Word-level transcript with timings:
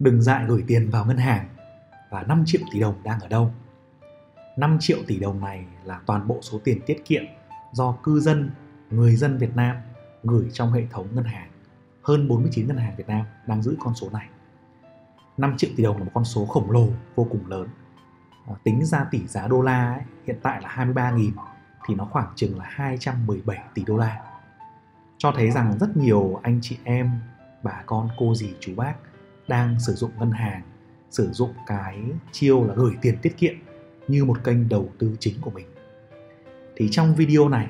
đừng 0.00 0.22
dại 0.22 0.44
gửi 0.48 0.64
tiền 0.66 0.90
vào 0.90 1.04
ngân 1.04 1.16
hàng 1.16 1.48
và 2.10 2.22
5 2.22 2.42
triệu 2.46 2.60
tỷ 2.72 2.80
đồng 2.80 3.02
đang 3.02 3.20
ở 3.20 3.28
đâu 3.28 3.52
5 4.56 4.76
triệu 4.80 4.98
tỷ 5.06 5.18
đồng 5.18 5.40
này 5.40 5.64
là 5.84 6.00
toàn 6.06 6.28
bộ 6.28 6.38
số 6.42 6.60
tiền 6.64 6.80
tiết 6.86 7.04
kiệm 7.04 7.24
do 7.72 7.92
cư 8.02 8.20
dân, 8.20 8.50
người 8.90 9.16
dân 9.16 9.38
Việt 9.38 9.56
Nam 9.56 9.76
gửi 10.22 10.48
trong 10.52 10.72
hệ 10.72 10.86
thống 10.90 11.06
ngân 11.14 11.24
hàng. 11.24 11.50
Hơn 12.02 12.28
49 12.28 12.66
ngân 12.66 12.76
hàng 12.76 12.96
Việt 12.96 13.08
Nam 13.08 13.26
đang 13.46 13.62
giữ 13.62 13.76
con 13.80 13.94
số 13.94 14.10
này. 14.10 14.28
5 15.36 15.54
triệu 15.56 15.70
tỷ 15.76 15.82
đồng 15.84 15.98
là 15.98 16.04
một 16.04 16.10
con 16.14 16.24
số 16.24 16.46
khổng 16.46 16.70
lồ 16.70 16.88
vô 17.14 17.26
cùng 17.30 17.46
lớn. 17.46 17.68
À, 18.46 18.54
tính 18.64 18.84
ra 18.84 19.06
tỷ 19.10 19.26
giá 19.26 19.46
đô 19.46 19.62
la 19.62 19.94
ấy, 19.94 20.02
hiện 20.26 20.36
tại 20.42 20.62
là 20.62 20.68
23.000 20.68 21.30
thì 21.86 21.94
nó 21.94 22.04
khoảng 22.04 22.32
chừng 22.34 22.58
là 22.58 22.64
217 22.68 23.58
tỷ 23.74 23.84
đô 23.86 23.96
la. 23.96 24.22
Cho 25.18 25.32
thấy 25.36 25.50
rằng 25.50 25.78
rất 25.80 25.96
nhiều 25.96 26.40
anh 26.42 26.58
chị 26.62 26.78
em, 26.84 27.10
bà 27.62 27.82
con, 27.86 28.08
cô 28.18 28.34
dì, 28.34 28.54
chú 28.60 28.74
bác 28.76 28.94
đang 29.50 29.80
sử 29.80 29.94
dụng 29.94 30.10
ngân 30.18 30.30
hàng, 30.30 30.62
sử 31.10 31.30
dụng 31.32 31.52
cái 31.66 31.98
chiêu 32.32 32.64
là 32.64 32.74
gửi 32.74 32.92
tiền 33.02 33.18
tiết 33.22 33.36
kiệm 33.36 33.54
như 34.08 34.24
một 34.24 34.44
kênh 34.44 34.68
đầu 34.68 34.88
tư 34.98 35.16
chính 35.20 35.40
của 35.40 35.50
mình. 35.50 35.66
Thì 36.76 36.88
trong 36.90 37.14
video 37.14 37.48
này, 37.48 37.66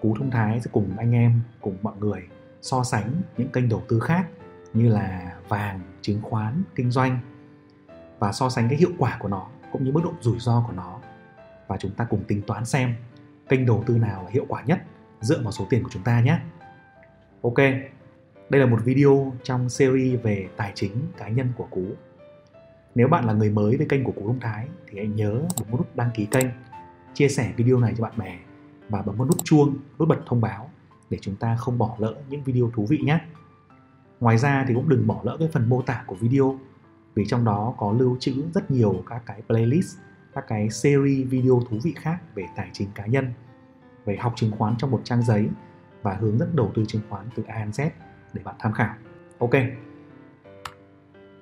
Cú 0.00 0.16
Thông 0.18 0.30
Thái 0.30 0.60
sẽ 0.60 0.70
cùng 0.72 0.96
anh 0.96 1.14
em, 1.14 1.40
cùng 1.60 1.76
mọi 1.82 1.94
người 1.98 2.22
so 2.62 2.84
sánh 2.84 3.22
những 3.36 3.48
kênh 3.48 3.68
đầu 3.68 3.82
tư 3.88 4.00
khác 4.00 4.26
như 4.74 4.88
là 4.88 5.32
vàng, 5.48 5.80
chứng 6.00 6.22
khoán, 6.22 6.62
kinh 6.74 6.90
doanh 6.90 7.18
và 8.18 8.32
so 8.32 8.48
sánh 8.48 8.68
cái 8.68 8.78
hiệu 8.78 8.90
quả 8.98 9.16
của 9.20 9.28
nó 9.28 9.46
cũng 9.72 9.84
như 9.84 9.92
mức 9.92 10.00
độ 10.04 10.12
rủi 10.20 10.38
ro 10.38 10.64
của 10.66 10.72
nó 10.72 11.00
và 11.66 11.76
chúng 11.76 11.94
ta 11.94 12.04
cùng 12.04 12.24
tính 12.24 12.42
toán 12.46 12.64
xem 12.64 12.94
kênh 13.48 13.66
đầu 13.66 13.84
tư 13.86 13.98
nào 13.98 14.22
là 14.22 14.30
hiệu 14.30 14.44
quả 14.48 14.62
nhất 14.62 14.78
dựa 15.20 15.42
vào 15.42 15.52
số 15.52 15.66
tiền 15.70 15.82
của 15.82 15.90
chúng 15.92 16.02
ta 16.02 16.20
nhé. 16.20 16.38
Ok, 17.42 17.58
đây 18.50 18.60
là 18.60 18.66
một 18.66 18.78
video 18.84 19.32
trong 19.42 19.68
series 19.68 20.22
về 20.22 20.48
tài 20.56 20.72
chính 20.74 20.92
cá 21.16 21.28
nhân 21.28 21.52
của 21.56 21.66
Cú. 21.70 21.84
Nếu 22.94 23.08
bạn 23.08 23.24
là 23.24 23.32
người 23.32 23.50
mới 23.50 23.76
với 23.76 23.86
kênh 23.86 24.04
của 24.04 24.12
Cú 24.12 24.26
Thông 24.26 24.40
Thái 24.40 24.68
thì 24.86 24.98
hãy 24.98 25.06
nhớ 25.06 25.42
bấm 25.60 25.70
nút 25.70 25.96
đăng 25.96 26.10
ký 26.14 26.26
kênh, 26.26 26.46
chia 27.14 27.28
sẻ 27.28 27.52
video 27.56 27.78
này 27.78 27.94
cho 27.96 28.04
bạn 28.04 28.12
bè 28.16 28.38
và 28.88 29.02
bấm 29.02 29.18
nút 29.18 29.44
chuông, 29.44 29.76
nút 29.98 30.08
bật 30.08 30.18
thông 30.26 30.40
báo 30.40 30.70
để 31.10 31.18
chúng 31.20 31.36
ta 31.36 31.56
không 31.56 31.78
bỏ 31.78 31.96
lỡ 31.98 32.14
những 32.28 32.42
video 32.42 32.70
thú 32.74 32.86
vị 32.88 32.98
nhé. 32.98 33.20
Ngoài 34.20 34.38
ra 34.38 34.64
thì 34.68 34.74
cũng 34.74 34.88
đừng 34.88 35.06
bỏ 35.06 35.20
lỡ 35.22 35.36
cái 35.38 35.48
phần 35.52 35.68
mô 35.68 35.82
tả 35.82 36.04
của 36.06 36.14
video 36.14 36.58
vì 37.14 37.26
trong 37.26 37.44
đó 37.44 37.74
có 37.78 37.92
lưu 37.92 38.16
trữ 38.20 38.42
rất 38.54 38.70
nhiều 38.70 39.02
các 39.10 39.22
cái 39.26 39.42
playlist, 39.46 39.96
các 40.34 40.44
cái 40.48 40.70
series 40.70 41.28
video 41.28 41.62
thú 41.70 41.78
vị 41.82 41.94
khác 41.96 42.18
về 42.34 42.44
tài 42.56 42.70
chính 42.72 42.88
cá 42.94 43.06
nhân, 43.06 43.32
về 44.04 44.16
học 44.16 44.32
chứng 44.36 44.50
khoán 44.50 44.74
trong 44.78 44.90
một 44.90 45.00
trang 45.04 45.22
giấy 45.22 45.48
và 46.02 46.14
hướng 46.14 46.38
dẫn 46.38 46.56
đầu 46.56 46.72
tư 46.74 46.84
chứng 46.88 47.02
khoán 47.08 47.26
từ 47.36 47.42
A 47.46 47.58
đến 47.58 47.70
Z 47.70 47.90
để 48.36 48.42
bạn 48.44 48.54
tham 48.58 48.72
khảo. 48.72 48.94
Ok. 49.38 49.52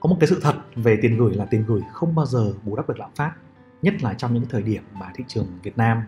Có 0.01 0.09
một 0.09 0.17
cái 0.21 0.29
sự 0.29 0.41
thật 0.43 0.55
về 0.77 0.99
tiền 1.03 1.17
gửi 1.17 1.35
là 1.35 1.45
tiền 1.45 1.65
gửi 1.67 1.81
không 1.93 2.15
bao 2.15 2.27
giờ 2.27 2.53
bù 2.63 2.77
đắp 2.77 2.89
được 2.89 2.99
lạm 2.99 3.11
phát, 3.15 3.33
nhất 3.83 3.95
là 4.03 4.15
trong 4.15 4.35
những 4.35 4.45
thời 4.49 4.63
điểm 4.63 4.83
mà 4.93 5.11
thị 5.15 5.25
trường 5.29 5.47
Việt 5.63 5.79
Nam, 5.79 6.03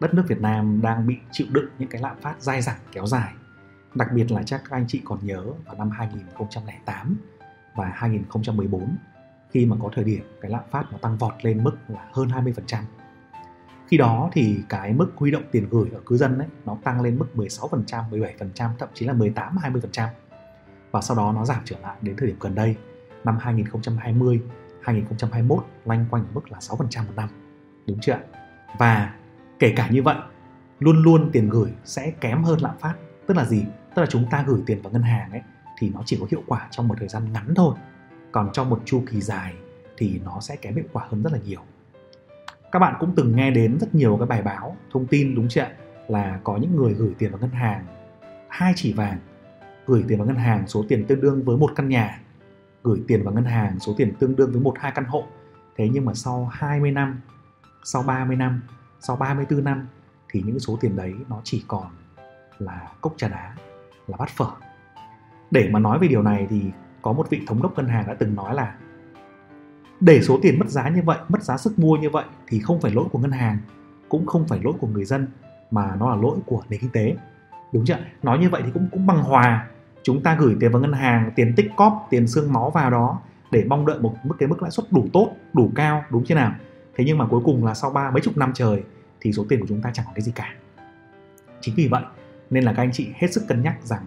đất 0.00 0.14
nước 0.14 0.24
Việt 0.28 0.40
Nam 0.40 0.80
đang 0.82 1.06
bị 1.06 1.16
chịu 1.32 1.46
đựng 1.50 1.66
những 1.78 1.88
cái 1.88 2.02
lạm 2.02 2.20
phát 2.20 2.34
dai 2.38 2.62
dẳng 2.62 2.78
kéo 2.92 3.06
dài. 3.06 3.32
Đặc 3.94 4.08
biệt 4.14 4.32
là 4.32 4.42
chắc 4.42 4.62
các 4.70 4.76
anh 4.76 4.84
chị 4.88 5.02
còn 5.04 5.18
nhớ 5.22 5.44
vào 5.64 5.74
năm 5.78 5.90
2008 5.90 7.16
và 7.74 7.92
2014 7.94 8.96
khi 9.50 9.66
mà 9.66 9.76
có 9.82 9.90
thời 9.94 10.04
điểm 10.04 10.22
cái 10.40 10.50
lạm 10.50 10.62
phát 10.70 10.92
nó 10.92 10.98
tăng 10.98 11.18
vọt 11.18 11.34
lên 11.42 11.64
mức 11.64 11.76
là 11.88 12.08
hơn 12.12 12.28
20%. 12.28 12.82
Khi 13.88 13.96
đó 13.96 14.30
thì 14.32 14.58
cái 14.68 14.92
mức 14.92 15.12
huy 15.16 15.30
động 15.30 15.42
tiền 15.50 15.68
gửi 15.70 15.90
ở 15.92 16.00
cư 16.06 16.16
dân 16.16 16.38
ấy 16.38 16.48
nó 16.66 16.76
tăng 16.84 17.00
lên 17.00 17.18
mức 17.18 17.26
16%, 17.34 18.10
17%, 18.10 18.70
thậm 18.78 18.88
chí 18.94 19.06
là 19.06 19.12
18, 19.12 19.56
20%. 19.56 20.08
Và 20.92 21.00
sau 21.00 21.16
đó 21.16 21.32
nó 21.32 21.44
giảm 21.44 21.60
trở 21.64 21.76
lại 21.82 21.96
đến 22.00 22.16
thời 22.18 22.28
điểm 22.28 22.36
gần 22.40 22.54
đây, 22.54 22.76
năm 23.24 23.38
2020, 23.40 24.42
2021 24.82 25.64
loanh 25.84 26.06
quanh 26.10 26.22
ở 26.22 26.28
mức 26.34 26.52
là 26.52 26.58
6% 26.58 27.06
một 27.06 27.12
năm. 27.16 27.28
Đúng 27.86 27.98
chưa 28.00 28.18
Và 28.78 29.14
kể 29.58 29.72
cả 29.76 29.88
như 29.88 30.02
vậy, 30.02 30.16
luôn 30.78 31.02
luôn 31.02 31.30
tiền 31.32 31.48
gửi 31.48 31.70
sẽ 31.84 32.10
kém 32.10 32.42
hơn 32.42 32.60
lạm 32.60 32.78
phát. 32.78 32.94
Tức 33.26 33.36
là 33.36 33.44
gì? 33.44 33.64
Tức 33.94 34.02
là 34.02 34.06
chúng 34.10 34.24
ta 34.30 34.44
gửi 34.46 34.60
tiền 34.66 34.82
vào 34.82 34.92
ngân 34.92 35.02
hàng 35.02 35.30
ấy 35.30 35.42
thì 35.78 35.90
nó 35.94 36.02
chỉ 36.06 36.16
có 36.20 36.26
hiệu 36.30 36.42
quả 36.46 36.68
trong 36.70 36.88
một 36.88 36.94
thời 36.98 37.08
gian 37.08 37.32
ngắn 37.32 37.54
thôi. 37.54 37.74
Còn 38.32 38.50
trong 38.52 38.70
một 38.70 38.82
chu 38.84 39.02
kỳ 39.10 39.20
dài 39.20 39.54
thì 39.96 40.20
nó 40.24 40.40
sẽ 40.40 40.56
kém 40.56 40.74
hiệu 40.74 40.84
quả 40.92 41.04
hơn 41.08 41.22
rất 41.22 41.32
là 41.32 41.38
nhiều 41.44 41.60
các 42.72 42.78
bạn 42.78 42.94
cũng 43.00 43.12
từng 43.16 43.36
nghe 43.36 43.50
đến 43.50 43.78
rất 43.80 43.94
nhiều 43.94 44.16
cái 44.16 44.26
bài 44.26 44.42
báo 44.42 44.76
thông 44.92 45.06
tin 45.06 45.34
đúng 45.34 45.48
chưa 45.48 45.66
là 46.08 46.40
có 46.44 46.56
những 46.56 46.76
người 46.76 46.94
gửi 46.94 47.14
tiền 47.18 47.30
vào 47.30 47.40
ngân 47.40 47.50
hàng 47.50 47.86
hai 48.48 48.72
chỉ 48.76 48.92
vàng 48.92 49.18
gửi 49.86 50.04
tiền 50.08 50.18
vào 50.18 50.26
ngân 50.26 50.36
hàng 50.36 50.66
số 50.66 50.84
tiền 50.88 51.04
tương 51.08 51.20
đương 51.20 51.42
với 51.44 51.56
một 51.56 51.72
căn 51.76 51.88
nhà, 51.88 52.20
gửi 52.82 53.02
tiền 53.08 53.22
vào 53.22 53.34
ngân 53.34 53.44
hàng 53.44 53.80
số 53.80 53.94
tiền 53.96 54.14
tương 54.18 54.36
đương 54.36 54.52
với 54.52 54.60
một 54.60 54.74
hai 54.78 54.92
căn 54.94 55.04
hộ. 55.04 55.24
Thế 55.76 55.88
nhưng 55.92 56.04
mà 56.04 56.14
sau 56.14 56.50
20 56.52 56.90
năm, 56.90 57.20
sau 57.84 58.02
30 58.02 58.36
năm, 58.36 58.62
sau 59.00 59.16
34 59.16 59.64
năm 59.64 59.86
thì 60.28 60.42
những 60.46 60.58
số 60.58 60.78
tiền 60.80 60.96
đấy 60.96 61.14
nó 61.28 61.40
chỉ 61.44 61.64
còn 61.68 61.86
là 62.58 62.92
cốc 63.00 63.14
trà 63.16 63.28
đá, 63.28 63.56
là 64.06 64.16
bát 64.16 64.28
phở. 64.28 64.50
Để 65.50 65.68
mà 65.72 65.78
nói 65.78 65.98
về 65.98 66.08
điều 66.08 66.22
này 66.22 66.46
thì 66.50 66.62
có 67.02 67.12
một 67.12 67.30
vị 67.30 67.40
thống 67.46 67.62
đốc 67.62 67.76
ngân 67.76 67.88
hàng 67.88 68.06
đã 68.06 68.14
từng 68.14 68.34
nói 68.34 68.54
là 68.54 68.78
để 70.00 70.22
số 70.22 70.38
tiền 70.42 70.58
mất 70.58 70.68
giá 70.68 70.88
như 70.88 71.02
vậy, 71.02 71.18
mất 71.28 71.42
giá 71.42 71.56
sức 71.56 71.78
mua 71.78 71.96
như 71.96 72.10
vậy 72.10 72.24
thì 72.46 72.60
không 72.60 72.80
phải 72.80 72.90
lỗi 72.90 73.04
của 73.12 73.18
ngân 73.18 73.30
hàng, 73.30 73.58
cũng 74.08 74.26
không 74.26 74.48
phải 74.48 74.60
lỗi 74.62 74.74
của 74.80 74.86
người 74.86 75.04
dân, 75.04 75.26
mà 75.70 75.96
nó 75.96 76.10
là 76.10 76.16
lỗi 76.22 76.38
của 76.46 76.62
nền 76.68 76.80
kinh 76.80 76.90
tế 76.90 77.16
đúng 77.72 77.84
chưa 77.84 77.98
nói 78.22 78.38
như 78.38 78.48
vậy 78.48 78.62
thì 78.64 78.70
cũng 78.74 78.88
cũng 78.92 79.06
bằng 79.06 79.22
hòa. 79.22 79.66
Chúng 80.02 80.22
ta 80.22 80.36
gửi 80.40 80.56
tiền 80.60 80.72
vào 80.72 80.82
ngân 80.82 80.92
hàng, 80.92 81.30
tiền 81.36 81.52
tích 81.56 81.70
cóp, 81.76 82.06
tiền 82.10 82.26
xương 82.26 82.52
máu 82.52 82.70
vào 82.70 82.90
đó 82.90 83.20
để 83.50 83.64
mong 83.68 83.86
đợi 83.86 83.98
một 83.98 84.14
mức, 84.24 84.34
cái 84.38 84.48
mức 84.48 84.62
lãi 84.62 84.70
suất 84.70 84.86
đủ 84.92 85.06
tốt, 85.12 85.36
đủ 85.52 85.72
cao, 85.74 86.04
đúng 86.10 86.24
chưa 86.24 86.34
nào? 86.34 86.54
Thế 86.96 87.04
nhưng 87.04 87.18
mà 87.18 87.26
cuối 87.26 87.40
cùng 87.44 87.66
là 87.66 87.74
sau 87.74 87.90
ba, 87.90 88.10
mấy 88.10 88.20
chục 88.20 88.36
năm 88.36 88.52
trời 88.54 88.82
thì 89.20 89.32
số 89.32 89.44
tiền 89.48 89.60
của 89.60 89.66
chúng 89.68 89.82
ta 89.82 89.90
chẳng 89.94 90.06
có 90.06 90.12
cái 90.14 90.22
gì 90.22 90.32
cả. 90.34 90.54
Chính 91.60 91.74
vì 91.74 91.88
vậy 91.88 92.02
nên 92.50 92.64
là 92.64 92.72
các 92.72 92.82
anh 92.82 92.92
chị 92.92 93.08
hết 93.14 93.32
sức 93.32 93.44
cân 93.48 93.62
nhắc 93.62 93.76
rằng 93.82 94.06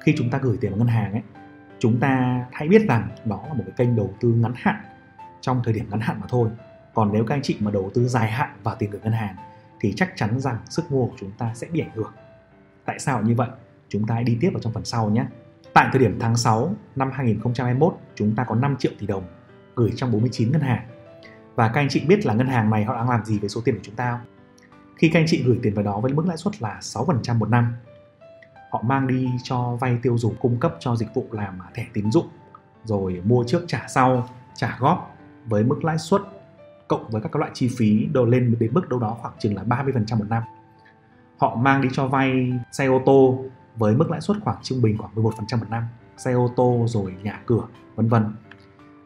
khi 0.00 0.14
chúng 0.18 0.30
ta 0.30 0.38
gửi 0.38 0.56
tiền 0.60 0.70
vào 0.70 0.78
ngân 0.78 0.88
hàng 0.88 1.12
ấy, 1.12 1.22
chúng 1.78 2.00
ta 2.00 2.44
hãy 2.52 2.68
biết 2.68 2.82
rằng 2.88 3.08
đó 3.24 3.40
là 3.48 3.54
một 3.54 3.62
cái 3.66 3.74
kênh 3.76 3.96
đầu 3.96 4.14
tư 4.20 4.28
ngắn 4.28 4.52
hạn, 4.56 4.76
trong 5.40 5.60
thời 5.64 5.74
điểm 5.74 5.86
ngắn 5.90 6.00
hạn 6.00 6.20
mà 6.20 6.26
thôi. 6.28 6.48
Còn 6.94 7.12
nếu 7.12 7.24
các 7.24 7.34
anh 7.34 7.42
chị 7.42 7.56
mà 7.60 7.70
đầu 7.70 7.90
tư 7.94 8.08
dài 8.08 8.30
hạn 8.30 8.50
vào 8.62 8.74
tiền 8.78 8.90
gửi 8.90 9.00
ngân 9.04 9.12
hàng 9.12 9.36
thì 9.80 9.92
chắc 9.96 10.12
chắn 10.16 10.40
rằng 10.40 10.56
sức 10.68 10.92
mua 10.92 11.06
của 11.06 11.16
chúng 11.20 11.30
ta 11.38 11.54
sẽ 11.54 11.66
bị 11.72 11.80
ảnh 11.80 11.90
hưởng 11.94 12.12
tại 12.86 12.98
sao 12.98 13.22
như 13.22 13.34
vậy 13.34 13.48
chúng 13.88 14.06
ta 14.06 14.14
hãy 14.14 14.24
đi 14.24 14.38
tiếp 14.40 14.50
vào 14.52 14.60
trong 14.60 14.72
phần 14.72 14.84
sau 14.84 15.10
nhé 15.10 15.24
tại 15.74 15.88
thời 15.92 16.00
điểm 16.00 16.16
tháng 16.20 16.36
6 16.36 16.74
năm 16.96 17.10
2021 17.14 17.94
chúng 18.14 18.34
ta 18.34 18.44
có 18.44 18.54
5 18.54 18.76
triệu 18.78 18.92
tỷ 18.98 19.06
đồng 19.06 19.24
gửi 19.74 19.92
trong 19.96 20.12
49 20.12 20.52
ngân 20.52 20.60
hàng 20.60 20.86
và 21.54 21.68
các 21.68 21.80
anh 21.80 21.88
chị 21.90 22.04
biết 22.06 22.26
là 22.26 22.34
ngân 22.34 22.46
hàng 22.46 22.70
này 22.70 22.84
họ 22.84 22.94
đang 22.94 23.10
làm 23.10 23.24
gì 23.24 23.38
với 23.38 23.48
số 23.48 23.60
tiền 23.64 23.74
của 23.74 23.80
chúng 23.84 23.94
ta 23.94 24.10
không? 24.10 24.20
Khi 24.96 25.08
các 25.08 25.20
anh 25.20 25.26
chị 25.28 25.42
gửi 25.46 25.58
tiền 25.62 25.74
vào 25.74 25.84
đó 25.84 26.00
với 26.00 26.12
mức 26.12 26.26
lãi 26.26 26.36
suất 26.36 26.62
là 26.62 26.78
6% 26.80 27.38
một 27.38 27.48
năm, 27.48 27.74
họ 28.70 28.82
mang 28.82 29.06
đi 29.06 29.28
cho 29.42 29.76
vay 29.80 29.98
tiêu 30.02 30.18
dùng 30.18 30.34
cung 30.40 30.60
cấp 30.60 30.76
cho 30.80 30.96
dịch 30.96 31.14
vụ 31.14 31.26
làm 31.30 31.58
thẻ 31.74 31.86
tín 31.92 32.10
dụng, 32.10 32.26
rồi 32.84 33.22
mua 33.24 33.44
trước 33.46 33.64
trả 33.68 33.84
sau, 33.88 34.28
trả 34.54 34.76
góp 34.80 35.16
với 35.46 35.64
mức 35.64 35.84
lãi 35.84 35.98
suất 35.98 36.22
cộng 36.88 37.10
với 37.10 37.22
các 37.22 37.36
loại 37.36 37.50
chi 37.54 37.70
phí 37.76 38.06
đồ 38.12 38.24
lên 38.24 38.56
đến 38.58 38.74
mức 38.74 38.88
đâu 38.88 38.98
đó 38.98 39.16
khoảng 39.20 39.34
chừng 39.38 39.56
là 39.56 39.62
30% 39.62 40.18
một 40.18 40.24
năm. 40.28 40.42
Họ 41.38 41.54
mang 41.54 41.82
đi 41.82 41.88
cho 41.92 42.06
vay 42.06 42.52
xe 42.72 42.86
ô 42.86 43.02
tô 43.06 43.44
với 43.76 43.94
mức 43.94 44.10
lãi 44.10 44.20
suất 44.20 44.36
khoảng 44.40 44.56
trung 44.62 44.82
bình 44.82 44.98
khoảng 44.98 45.14
11% 45.14 45.58
một 45.58 45.66
năm, 45.70 45.82
xe 46.16 46.32
ô 46.32 46.50
tô 46.56 46.84
rồi 46.88 47.14
nhà 47.22 47.40
cửa 47.46 47.62
vân 47.94 48.08
vân. 48.08 48.24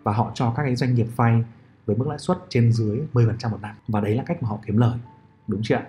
Và 0.03 0.13
họ 0.13 0.31
cho 0.35 0.53
các 0.57 0.63
cái 0.63 0.77
doanh 0.77 0.95
nghiệp 0.95 1.07
vay 1.17 1.45
với 1.87 1.97
mức 1.97 2.09
lãi 2.09 2.19
suất 2.19 2.39
trên 2.49 2.73
dưới 2.73 3.01
10% 3.13 3.51
một 3.51 3.59
năm 3.63 3.75
và 3.89 4.01
đấy 4.01 4.15
là 4.15 4.23
cách 4.27 4.43
mà 4.43 4.49
họ 4.49 4.59
kiếm 4.67 4.77
lời. 4.77 4.99
Đúng 5.47 5.61
chưa 5.65 5.75
ạ? 5.75 5.87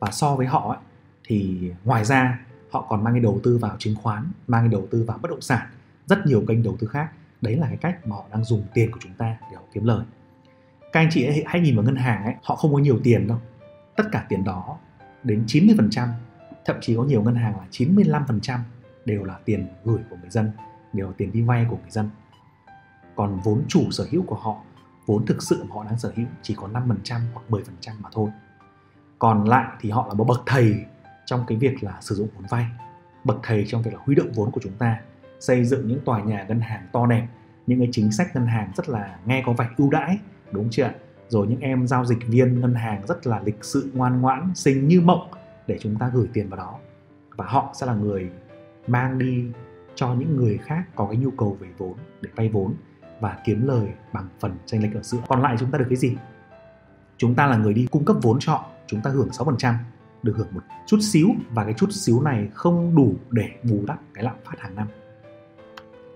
Và 0.00 0.10
so 0.10 0.36
với 0.36 0.46
họ 0.46 0.68
ấy, 0.68 0.78
thì 1.24 1.70
ngoài 1.84 2.04
ra 2.04 2.40
họ 2.70 2.86
còn 2.88 3.04
mang 3.04 3.14
cái 3.14 3.22
đầu 3.22 3.40
tư 3.42 3.58
vào 3.58 3.76
chứng 3.78 3.94
khoán, 4.02 4.30
mang 4.46 4.62
cái 4.62 4.68
đầu 4.68 4.86
tư 4.90 5.04
vào 5.06 5.18
bất 5.22 5.30
động 5.30 5.40
sản, 5.40 5.66
rất 6.06 6.26
nhiều 6.26 6.44
kênh 6.48 6.62
đầu 6.62 6.76
tư 6.78 6.86
khác 6.86 7.10
đấy 7.40 7.56
là 7.56 7.66
cái 7.66 7.76
cách 7.76 8.06
mà 8.06 8.16
họ 8.16 8.24
đang 8.30 8.44
dùng 8.44 8.62
tiền 8.74 8.92
của 8.92 8.98
chúng 9.02 9.12
ta 9.18 9.36
để 9.50 9.56
họ 9.56 9.62
kiếm 9.72 9.84
lời 9.84 10.04
các 10.92 11.00
anh 11.00 11.08
chị 11.10 11.24
ấy, 11.24 11.44
hãy 11.46 11.60
nhìn 11.60 11.76
vào 11.76 11.84
ngân 11.84 11.96
hàng 11.96 12.24
ấy 12.24 12.34
họ 12.42 12.56
không 12.56 12.72
có 12.72 12.78
nhiều 12.78 13.00
tiền 13.04 13.26
đâu 13.26 13.38
tất 13.96 14.04
cả 14.12 14.26
tiền 14.28 14.44
đó 14.44 14.78
đến 15.24 15.44
90% 15.46 16.08
thậm 16.64 16.76
chí 16.80 16.96
có 16.96 17.02
nhiều 17.02 17.22
ngân 17.22 17.34
hàng 17.34 17.56
là 17.56 17.66
95% 17.70 18.58
đều 19.04 19.24
là 19.24 19.38
tiền 19.44 19.66
gửi 19.84 20.00
của 20.10 20.16
người 20.20 20.30
dân, 20.30 20.50
đều 20.92 21.06
là 21.06 21.12
tiền 21.16 21.32
đi 21.32 21.42
vay 21.42 21.66
của 21.70 21.76
người 21.76 21.90
dân. 21.90 22.10
Còn 23.14 23.40
vốn 23.44 23.62
chủ 23.68 23.90
sở 23.90 24.06
hữu 24.10 24.22
của 24.22 24.36
họ, 24.36 24.56
vốn 25.06 25.26
thực 25.26 25.42
sự 25.42 25.64
mà 25.64 25.74
họ 25.74 25.84
đang 25.84 25.98
sở 25.98 26.12
hữu 26.16 26.26
chỉ 26.42 26.54
có 26.54 26.68
5% 26.68 27.20
hoặc 27.34 27.42
10% 27.48 27.60
mà 28.00 28.08
thôi. 28.12 28.30
Còn 29.18 29.44
lại 29.44 29.66
thì 29.80 29.90
họ 29.90 30.06
là 30.08 30.14
một 30.14 30.24
bậc 30.24 30.42
thầy 30.46 30.74
trong 31.24 31.44
cái 31.46 31.58
việc 31.58 31.84
là 31.84 31.98
sử 32.00 32.14
dụng 32.14 32.28
vốn 32.34 32.44
vay, 32.50 32.66
bậc 33.24 33.36
thầy 33.42 33.64
trong 33.68 33.82
việc 33.82 33.94
là 33.94 34.00
huy 34.04 34.14
động 34.14 34.32
vốn 34.34 34.50
của 34.50 34.60
chúng 34.64 34.76
ta, 34.78 35.00
xây 35.40 35.64
dựng 35.64 35.88
những 35.88 36.00
tòa 36.04 36.22
nhà 36.22 36.44
ngân 36.48 36.60
hàng 36.60 36.88
to 36.92 37.06
đẹp, 37.06 37.26
những 37.66 37.78
cái 37.78 37.88
chính 37.92 38.12
sách 38.12 38.34
ngân 38.34 38.46
hàng 38.46 38.72
rất 38.76 38.88
là 38.88 39.18
nghe 39.24 39.42
có 39.46 39.52
vẻ 39.52 39.68
ưu 39.76 39.90
đãi, 39.90 40.18
đúng 40.52 40.68
chưa 40.70 40.82
ạ? 40.82 40.94
Rồi 41.28 41.46
những 41.46 41.60
em 41.60 41.86
giao 41.86 42.04
dịch 42.04 42.26
viên 42.26 42.60
ngân 42.60 42.74
hàng 42.74 43.06
rất 43.06 43.26
là 43.26 43.40
lịch 43.44 43.64
sự 43.64 43.90
ngoan 43.94 44.20
ngoãn 44.20 44.54
xinh 44.54 44.88
như 44.88 45.00
mộng 45.00 45.30
để 45.66 45.78
chúng 45.80 45.96
ta 45.96 46.10
gửi 46.14 46.28
tiền 46.32 46.48
vào 46.48 46.58
đó 46.58 46.78
và 47.36 47.44
họ 47.46 47.74
sẽ 47.80 47.86
là 47.86 47.94
người 47.94 48.30
mang 48.86 49.18
đi 49.18 49.44
cho 49.94 50.14
những 50.14 50.36
người 50.36 50.58
khác 50.58 50.84
có 50.94 51.06
cái 51.06 51.16
nhu 51.16 51.30
cầu 51.30 51.56
về 51.60 51.68
vốn 51.78 51.94
để 52.20 52.30
vay 52.36 52.48
vốn 52.48 52.74
và 53.20 53.38
kiếm 53.44 53.66
lời 53.66 53.88
bằng 54.12 54.28
phần 54.40 54.56
tranh 54.66 54.82
lệch 54.82 54.94
ở 54.94 55.02
giữa. 55.02 55.18
Còn 55.28 55.42
lại 55.42 55.56
chúng 55.60 55.70
ta 55.70 55.78
được 55.78 55.86
cái 55.88 55.96
gì? 55.96 56.16
Chúng 57.16 57.34
ta 57.34 57.46
là 57.46 57.56
người 57.56 57.74
đi 57.74 57.86
cung 57.90 58.04
cấp 58.04 58.16
vốn 58.22 58.38
cho 58.40 58.52
họ, 58.52 58.66
chúng 58.86 59.00
ta 59.00 59.10
hưởng 59.10 59.28
6%, 59.28 59.74
được 60.22 60.34
hưởng 60.36 60.48
một 60.50 60.60
chút 60.86 60.98
xíu 61.00 61.28
và 61.50 61.64
cái 61.64 61.74
chút 61.74 61.92
xíu 61.92 62.22
này 62.22 62.48
không 62.54 62.96
đủ 62.96 63.14
để 63.30 63.50
bù 63.62 63.84
đắp 63.86 63.98
cái 64.14 64.24
lạm 64.24 64.36
phát 64.44 64.58
hàng 64.58 64.74
năm. 64.74 64.88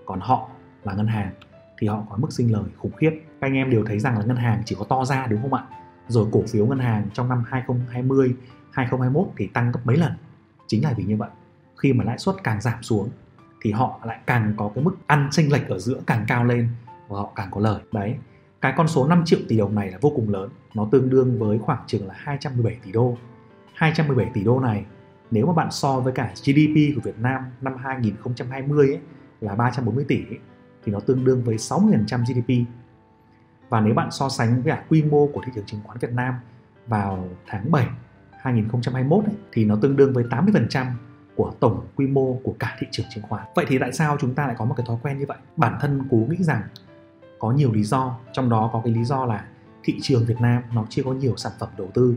Còn 0.05 0.19
họ 0.19 0.49
là 0.83 0.93
ngân 0.93 1.07
hàng 1.07 1.33
thì 1.77 1.87
họ 1.87 2.03
có 2.09 2.17
mức 2.17 2.31
sinh 2.31 2.51
lời 2.51 2.63
khủng 2.77 2.95
khiếp. 2.95 3.21
Các 3.43 3.47
anh 3.47 3.55
em 3.57 3.69
đều 3.69 3.83
thấy 3.85 3.99
rằng 3.99 4.17
là 4.17 4.25
ngân 4.25 4.37
hàng 4.37 4.61
chỉ 4.65 4.75
có 4.79 4.85
to 4.85 5.05
ra 5.05 5.27
đúng 5.27 5.41
không 5.41 5.53
ạ? 5.53 5.63
Rồi 6.07 6.27
cổ 6.31 6.43
phiếu 6.47 6.65
ngân 6.65 6.79
hàng 6.79 7.07
trong 7.13 7.29
năm 7.29 7.43
2020, 7.47 8.35
2021 8.71 9.27
thì 9.37 9.47
tăng 9.47 9.71
gấp 9.71 9.79
mấy 9.83 9.97
lần. 9.97 10.11
Chính 10.67 10.83
là 10.83 10.93
vì 10.97 11.03
như 11.03 11.17
vậy. 11.17 11.29
Khi 11.77 11.93
mà 11.93 12.03
lãi 12.03 12.17
suất 12.17 12.35
càng 12.43 12.61
giảm 12.61 12.83
xuống 12.83 13.09
thì 13.61 13.71
họ 13.71 13.99
lại 14.03 14.19
càng 14.25 14.53
có 14.57 14.71
cái 14.75 14.83
mức 14.83 14.95
ăn 15.07 15.27
chênh 15.31 15.51
lệch 15.51 15.67
ở 15.67 15.79
giữa 15.79 16.01
càng 16.07 16.25
cao 16.27 16.45
lên 16.45 16.69
và 17.07 17.17
họ 17.17 17.31
càng 17.35 17.47
có 17.51 17.61
lời. 17.61 17.81
Đấy. 17.91 18.15
Cái 18.61 18.73
con 18.77 18.87
số 18.87 19.07
5 19.07 19.23
triệu 19.25 19.39
tỷ 19.47 19.57
đồng 19.57 19.75
này 19.75 19.91
là 19.91 19.97
vô 20.01 20.11
cùng 20.15 20.29
lớn. 20.29 20.49
Nó 20.75 20.87
tương 20.91 21.09
đương 21.09 21.39
với 21.39 21.59
khoảng 21.59 21.83
chừng 21.87 22.07
là 22.07 22.13
217 22.17 22.77
tỷ 22.85 22.91
đô. 22.91 23.17
217 23.73 24.31
tỷ 24.33 24.43
đô 24.43 24.59
này 24.59 24.85
nếu 25.31 25.45
mà 25.47 25.53
bạn 25.53 25.71
so 25.71 25.99
với 25.99 26.13
cả 26.13 26.33
GDP 26.45 26.95
của 26.95 27.01
Việt 27.03 27.19
Nam 27.19 27.41
năm 27.61 27.73
2020 27.77 28.87
ấy, 28.87 28.99
là 29.41 29.55
340 29.55 30.05
tỷ 30.07 30.15
ấy, 30.15 30.39
thì 30.85 30.91
nó 30.91 30.99
tương 30.99 31.25
đương 31.25 31.43
với 31.43 31.55
60% 31.55 32.23
GDP. 32.25 32.82
Và 33.69 33.81
nếu 33.81 33.93
bạn 33.93 34.11
so 34.11 34.29
sánh 34.29 34.61
với 34.61 34.75
cả 34.75 34.83
quy 34.89 35.03
mô 35.03 35.27
của 35.27 35.41
thị 35.45 35.51
trường 35.55 35.65
chứng 35.65 35.79
khoán 35.83 35.97
Việt 35.97 36.11
Nam 36.11 36.33
vào 36.87 37.27
tháng 37.47 37.71
7 37.71 37.87
2021 38.31 39.25
ấy, 39.25 39.35
thì 39.51 39.65
nó 39.65 39.75
tương 39.81 39.95
đương 39.95 40.13
với 40.13 40.23
80% 40.23 40.85
của 41.35 41.53
tổng 41.59 41.87
quy 41.95 42.07
mô 42.07 42.39
của 42.43 42.55
cả 42.59 42.75
thị 42.79 42.87
trường 42.91 43.05
chứng 43.09 43.23
khoán. 43.23 43.43
Vậy 43.55 43.65
thì 43.67 43.79
tại 43.79 43.93
sao 43.93 44.17
chúng 44.19 44.33
ta 44.33 44.47
lại 44.47 44.55
có 44.59 44.65
một 44.65 44.73
cái 44.77 44.85
thói 44.87 44.97
quen 45.03 45.19
như 45.19 45.25
vậy? 45.27 45.37
Bản 45.55 45.77
thân 45.81 46.07
Cú 46.09 46.27
nghĩ 46.29 46.43
rằng 46.43 46.61
có 47.39 47.51
nhiều 47.51 47.71
lý 47.73 47.83
do, 47.83 48.19
trong 48.33 48.49
đó 48.49 48.69
có 48.73 48.81
cái 48.85 48.93
lý 48.93 49.03
do 49.03 49.25
là 49.25 49.45
thị 49.83 49.99
trường 50.01 50.25
Việt 50.25 50.41
Nam 50.41 50.63
nó 50.73 50.85
chưa 50.89 51.03
có 51.03 51.13
nhiều 51.13 51.35
sản 51.35 51.51
phẩm 51.59 51.69
đầu 51.77 51.89
tư 51.93 52.15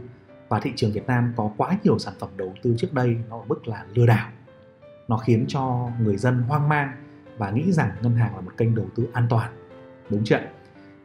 và 0.48 0.60
thị 0.60 0.72
trường 0.76 0.92
Việt 0.92 1.06
Nam 1.06 1.32
có 1.36 1.50
quá 1.56 1.78
nhiều 1.84 1.98
sản 1.98 2.14
phẩm 2.18 2.30
đầu 2.36 2.54
tư 2.62 2.74
trước 2.78 2.92
đây 2.92 3.16
nó 3.30 3.38
ở 3.38 3.44
mức 3.48 3.68
là 3.68 3.84
lừa 3.94 4.06
đảo. 4.06 4.28
Nó 5.08 5.18
khiến 5.18 5.44
cho 5.48 5.88
người 6.00 6.16
dân 6.16 6.42
hoang 6.42 6.68
mang 6.68 6.92
và 7.38 7.50
nghĩ 7.50 7.72
rằng 7.72 7.90
ngân 8.02 8.16
hàng 8.16 8.34
là 8.34 8.40
một 8.40 8.52
kênh 8.56 8.74
đầu 8.74 8.86
tư 8.96 9.08
an 9.12 9.26
toàn 9.30 9.52
đúng 10.10 10.24
chưa 10.24 10.40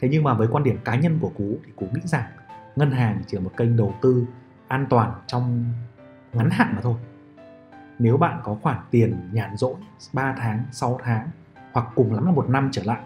thế 0.02 0.10
nhưng 0.12 0.24
mà 0.24 0.34
với 0.34 0.48
quan 0.52 0.64
điểm 0.64 0.78
cá 0.86 0.96
nhân 0.96 1.18
của 1.22 1.32
cú 1.38 1.58
thì 1.66 1.72
cú 1.76 1.86
nghĩ 1.94 2.02
rằng 2.04 2.24
ngân 2.76 2.92
hàng 2.92 3.22
chỉ 3.28 3.38
là 3.38 3.44
một 3.44 3.52
kênh 3.58 3.78
đầu 3.78 3.96
tư 4.02 4.26
an 4.68 4.86
toàn 4.90 5.14
trong 5.28 5.66
ngắn 6.34 6.50
hạn 6.50 6.74
mà 6.76 6.82
thôi 6.82 6.96
nếu 8.00 8.18
bạn 8.18 8.40
có 8.44 8.58
khoản 8.62 8.78
tiền 8.92 9.30
nhàn 9.32 9.58
rỗi 9.58 9.76
3 10.14 10.36
tháng, 10.38 10.64
6 10.72 11.00
tháng 11.04 11.30
hoặc 11.74 11.88
cùng 11.96 12.14
lắm 12.14 12.26
là 12.26 12.32
một 12.32 12.50
năm 12.50 12.70
trở 12.72 12.84
lại 12.86 13.02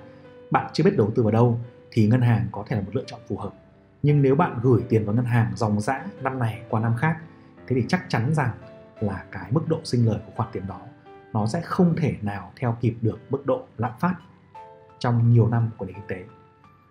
bạn 0.51 0.69
chưa 0.73 0.83
biết 0.83 0.97
đầu 0.97 1.11
tư 1.15 1.23
vào 1.23 1.31
đâu 1.31 1.59
thì 1.91 2.07
ngân 2.07 2.21
hàng 2.21 2.47
có 2.51 2.63
thể 2.67 2.75
là 2.75 2.81
một 2.81 2.95
lựa 2.95 3.03
chọn 3.07 3.19
phù 3.27 3.37
hợp 3.37 3.53
nhưng 4.03 4.21
nếu 4.21 4.35
bạn 4.35 4.59
gửi 4.61 4.83
tiền 4.89 5.05
vào 5.05 5.15
ngân 5.15 5.25
hàng 5.25 5.51
dòng 5.55 5.81
dã 5.81 6.05
năm 6.21 6.39
này 6.39 6.61
qua 6.69 6.81
năm 6.81 6.95
khác 6.97 7.17
thế 7.67 7.75
thì 7.75 7.85
chắc 7.87 8.05
chắn 8.07 8.33
rằng 8.33 8.51
là 8.99 9.23
cái 9.31 9.51
mức 9.51 9.67
độ 9.67 9.79
sinh 9.83 10.05
lời 10.05 10.19
của 10.25 10.31
khoản 10.35 10.49
tiền 10.51 10.63
đó 10.67 10.79
nó 11.33 11.47
sẽ 11.47 11.61
không 11.61 11.95
thể 11.95 12.15
nào 12.21 12.51
theo 12.55 12.77
kịp 12.81 12.95
được 13.01 13.19
mức 13.29 13.45
độ 13.45 13.63
lạm 13.77 13.91
phát 13.99 14.15
trong 14.99 15.31
nhiều 15.33 15.47
năm 15.47 15.69
của 15.77 15.85
nền 15.85 15.95
kinh 15.95 16.07
tế. 16.07 16.23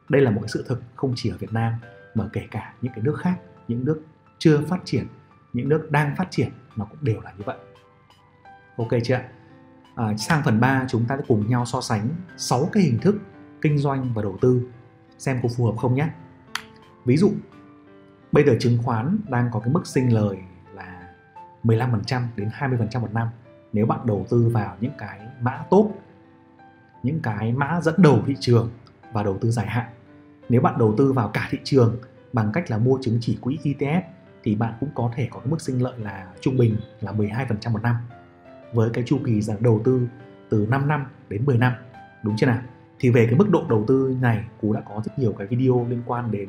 Đây 0.08 0.22
là 0.22 0.30
một 0.30 0.40
cái 0.40 0.48
sự 0.48 0.64
thực 0.68 0.82
không 0.94 1.12
chỉ 1.16 1.30
ở 1.30 1.36
Việt 1.36 1.52
Nam 1.52 1.72
mà 2.14 2.24
kể 2.32 2.46
cả 2.50 2.74
những 2.82 2.92
cái 2.92 3.04
nước 3.04 3.16
khác, 3.18 3.36
những 3.68 3.84
nước 3.84 4.02
chưa 4.38 4.60
phát 4.60 4.80
triển, 4.84 5.06
những 5.52 5.68
nước 5.68 5.90
đang 5.90 6.16
phát 6.16 6.30
triển 6.30 6.48
nó 6.76 6.84
cũng 6.84 7.04
đều 7.04 7.20
là 7.20 7.32
như 7.38 7.42
vậy. 7.46 7.56
Ok 8.76 8.88
chưa? 9.04 9.20
À, 9.94 10.16
sang 10.16 10.42
phần 10.44 10.60
3 10.60 10.86
chúng 10.88 11.04
ta 11.04 11.16
sẽ 11.16 11.22
cùng 11.28 11.50
nhau 11.50 11.66
so 11.66 11.80
sánh 11.80 12.08
6 12.36 12.68
cái 12.72 12.82
hình 12.82 12.98
thức 12.98 13.14
kinh 13.60 13.78
doanh 13.78 14.14
và 14.14 14.22
đầu 14.22 14.38
tư 14.40 14.62
xem 15.18 15.40
có 15.42 15.48
phù 15.56 15.66
hợp 15.66 15.74
không 15.76 15.94
nhé. 15.94 16.08
Ví 17.04 17.16
dụ 17.16 17.32
bây 18.32 18.44
giờ 18.44 18.56
chứng 18.60 18.78
khoán 18.82 19.18
đang 19.28 19.50
có 19.52 19.60
cái 19.60 19.68
mức 19.68 19.86
sinh 19.86 20.14
lời 20.14 20.38
là 20.74 21.08
15% 21.64 22.22
đến 22.36 22.50
20% 22.58 23.00
một 23.00 23.12
năm 23.12 23.28
nếu 23.72 23.86
bạn 23.86 24.00
đầu 24.04 24.26
tư 24.30 24.48
vào 24.48 24.76
những 24.80 24.92
cái 24.98 25.20
mã 25.40 25.64
tốt 25.70 25.90
những 27.02 27.20
cái 27.22 27.52
mã 27.52 27.80
dẫn 27.82 27.94
đầu 27.98 28.22
thị 28.26 28.34
trường 28.40 28.70
và 29.12 29.22
đầu 29.22 29.38
tư 29.40 29.50
dài 29.50 29.66
hạn 29.66 29.86
nếu 30.48 30.60
bạn 30.60 30.78
đầu 30.78 30.94
tư 30.98 31.12
vào 31.12 31.28
cả 31.28 31.48
thị 31.50 31.58
trường 31.64 31.96
bằng 32.32 32.50
cách 32.52 32.70
là 32.70 32.78
mua 32.78 32.98
chứng 33.02 33.18
chỉ 33.20 33.38
quỹ 33.40 33.58
ETF 33.62 34.02
thì 34.42 34.54
bạn 34.54 34.74
cũng 34.80 34.88
có 34.94 35.10
thể 35.16 35.28
có 35.30 35.40
mức 35.44 35.60
sinh 35.60 35.82
lợi 35.82 35.98
là 35.98 36.26
trung 36.40 36.56
bình 36.56 36.76
là 37.00 37.12
12% 37.12 37.72
một 37.72 37.82
năm, 37.82 37.96
với 38.72 38.90
cái 38.92 39.04
chu 39.06 39.18
kỳ 39.26 39.40
rằng 39.40 39.62
đầu 39.62 39.80
tư 39.84 40.08
từ 40.48 40.66
5 40.70 40.88
năm 40.88 41.06
đến 41.28 41.44
10 41.44 41.58
năm, 41.58 41.72
đúng 42.22 42.36
chưa 42.36 42.46
nào 42.46 42.62
thì 42.98 43.10
về 43.10 43.26
cái 43.26 43.34
mức 43.34 43.50
độ 43.50 43.64
đầu 43.68 43.84
tư 43.88 44.16
này, 44.20 44.44
cú 44.60 44.72
đã 44.72 44.80
có 44.80 45.02
rất 45.04 45.18
nhiều 45.18 45.32
cái 45.38 45.46
video 45.46 45.86
liên 45.90 46.02
quan 46.06 46.30
đến 46.30 46.48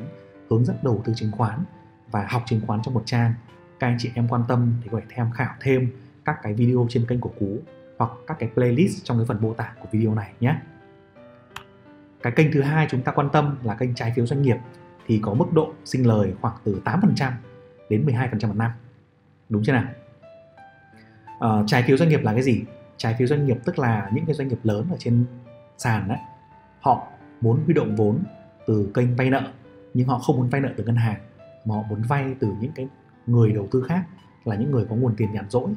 hướng 0.50 0.64
dẫn 0.64 0.76
đầu 0.82 1.02
tư 1.04 1.12
chứng 1.16 1.32
khoán 1.32 1.64
và 2.10 2.26
học 2.30 2.42
chứng 2.46 2.60
khoán 2.66 2.80
trong 2.82 2.94
một 2.94 3.02
trang 3.06 3.34
các 3.80 3.86
anh 3.86 3.96
chị 3.98 4.10
em 4.14 4.28
quan 4.28 4.42
tâm 4.48 4.72
thì 4.82 4.88
có 4.92 5.00
thể 5.00 5.06
tham 5.16 5.30
khảo 5.32 5.54
thêm 5.60 5.90
các 6.24 6.36
cái 6.42 6.54
video 6.54 6.86
trên 6.90 7.06
kênh 7.06 7.20
của 7.20 7.32
Cú 7.40 7.58
hoặc 7.98 8.10
các 8.26 8.36
cái 8.38 8.48
playlist 8.54 9.04
trong 9.04 9.18
cái 9.18 9.26
phần 9.26 9.38
mô 9.40 9.54
tả 9.54 9.72
của 9.80 9.88
video 9.92 10.14
này 10.14 10.32
nhé. 10.40 10.56
Cái 12.26 12.32
kênh 12.32 12.52
thứ 12.52 12.62
hai 12.62 12.86
chúng 12.90 13.02
ta 13.02 13.12
quan 13.12 13.28
tâm 13.32 13.56
là 13.62 13.74
kênh 13.74 13.94
trái 13.94 14.12
phiếu 14.16 14.26
doanh 14.26 14.42
nghiệp 14.42 14.56
thì 15.06 15.20
có 15.22 15.34
mức 15.34 15.52
độ 15.52 15.72
sinh 15.84 16.06
lời 16.06 16.34
khoảng 16.40 16.54
từ 16.64 16.80
8% 16.84 17.32
đến 17.90 18.06
12% 18.06 18.48
một 18.48 18.56
năm. 18.56 18.70
Đúng 19.48 19.64
chưa 19.64 19.72
nào? 19.72 19.84
À, 21.40 21.48
trái 21.66 21.82
phiếu 21.82 21.96
doanh 21.96 22.08
nghiệp 22.08 22.20
là 22.22 22.32
cái 22.32 22.42
gì? 22.42 22.64
Trái 22.96 23.14
phiếu 23.18 23.28
doanh 23.28 23.46
nghiệp 23.46 23.56
tức 23.64 23.78
là 23.78 24.10
những 24.12 24.26
cái 24.26 24.34
doanh 24.34 24.48
nghiệp 24.48 24.58
lớn 24.62 24.86
ở 24.90 24.96
trên 24.98 25.24
sàn 25.78 26.08
đấy. 26.08 26.18
Họ 26.80 27.06
muốn 27.40 27.64
huy 27.64 27.74
động 27.74 27.96
vốn 27.96 28.18
từ 28.66 28.90
kênh 28.94 29.16
vay 29.16 29.30
nợ 29.30 29.42
nhưng 29.94 30.08
họ 30.08 30.18
không 30.18 30.36
muốn 30.36 30.48
vay 30.48 30.60
nợ 30.60 30.70
từ 30.76 30.84
ngân 30.84 30.96
hàng 30.96 31.20
mà 31.64 31.74
họ 31.74 31.82
muốn 31.82 32.02
vay 32.02 32.34
từ 32.40 32.54
những 32.60 32.72
cái 32.72 32.88
người 33.26 33.52
đầu 33.52 33.68
tư 33.70 33.84
khác 33.88 34.04
là 34.44 34.56
những 34.56 34.70
người 34.70 34.86
có 34.90 34.96
nguồn 34.96 35.14
tiền 35.16 35.32
nhàn 35.32 35.50
rỗi 35.50 35.70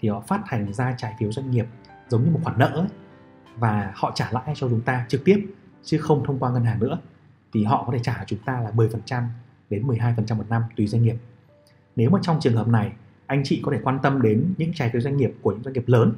thì 0.00 0.08
họ 0.08 0.20
phát 0.20 0.40
hành 0.46 0.72
ra 0.72 0.94
trái 0.98 1.14
phiếu 1.18 1.32
doanh 1.32 1.50
nghiệp 1.50 1.66
giống 2.08 2.24
như 2.24 2.30
một 2.30 2.40
khoản 2.42 2.58
nợ 2.58 2.70
ấy, 2.74 2.88
và 3.56 3.92
họ 3.94 4.12
trả 4.14 4.28
lãi 4.30 4.52
cho 4.54 4.68
chúng 4.68 4.80
ta 4.80 5.04
trực 5.08 5.24
tiếp 5.24 5.46
chứ 5.86 5.98
không 5.98 6.24
thông 6.24 6.38
qua 6.38 6.50
ngân 6.50 6.64
hàng 6.64 6.80
nữa, 6.80 6.98
thì 7.52 7.64
họ 7.64 7.84
có 7.86 7.92
thể 7.92 7.98
trả 8.02 8.24
chúng 8.26 8.38
ta 8.38 8.60
là 8.60 8.70
10% 8.70 9.22
đến 9.70 9.86
12% 9.86 10.36
một 10.36 10.44
năm 10.48 10.62
tùy 10.76 10.86
doanh 10.86 11.02
nghiệp. 11.02 11.16
Nếu 11.96 12.10
mà 12.10 12.18
trong 12.22 12.40
trường 12.40 12.56
hợp 12.56 12.68
này, 12.68 12.92
anh 13.26 13.42
chị 13.44 13.62
có 13.64 13.72
thể 13.72 13.80
quan 13.84 13.98
tâm 14.02 14.22
đến 14.22 14.54
những 14.58 14.72
trái 14.74 14.90
phiếu 14.92 15.00
doanh 15.00 15.16
nghiệp 15.16 15.34
của 15.42 15.52
những 15.52 15.62
doanh 15.62 15.72
nghiệp 15.72 15.84
lớn, 15.86 16.12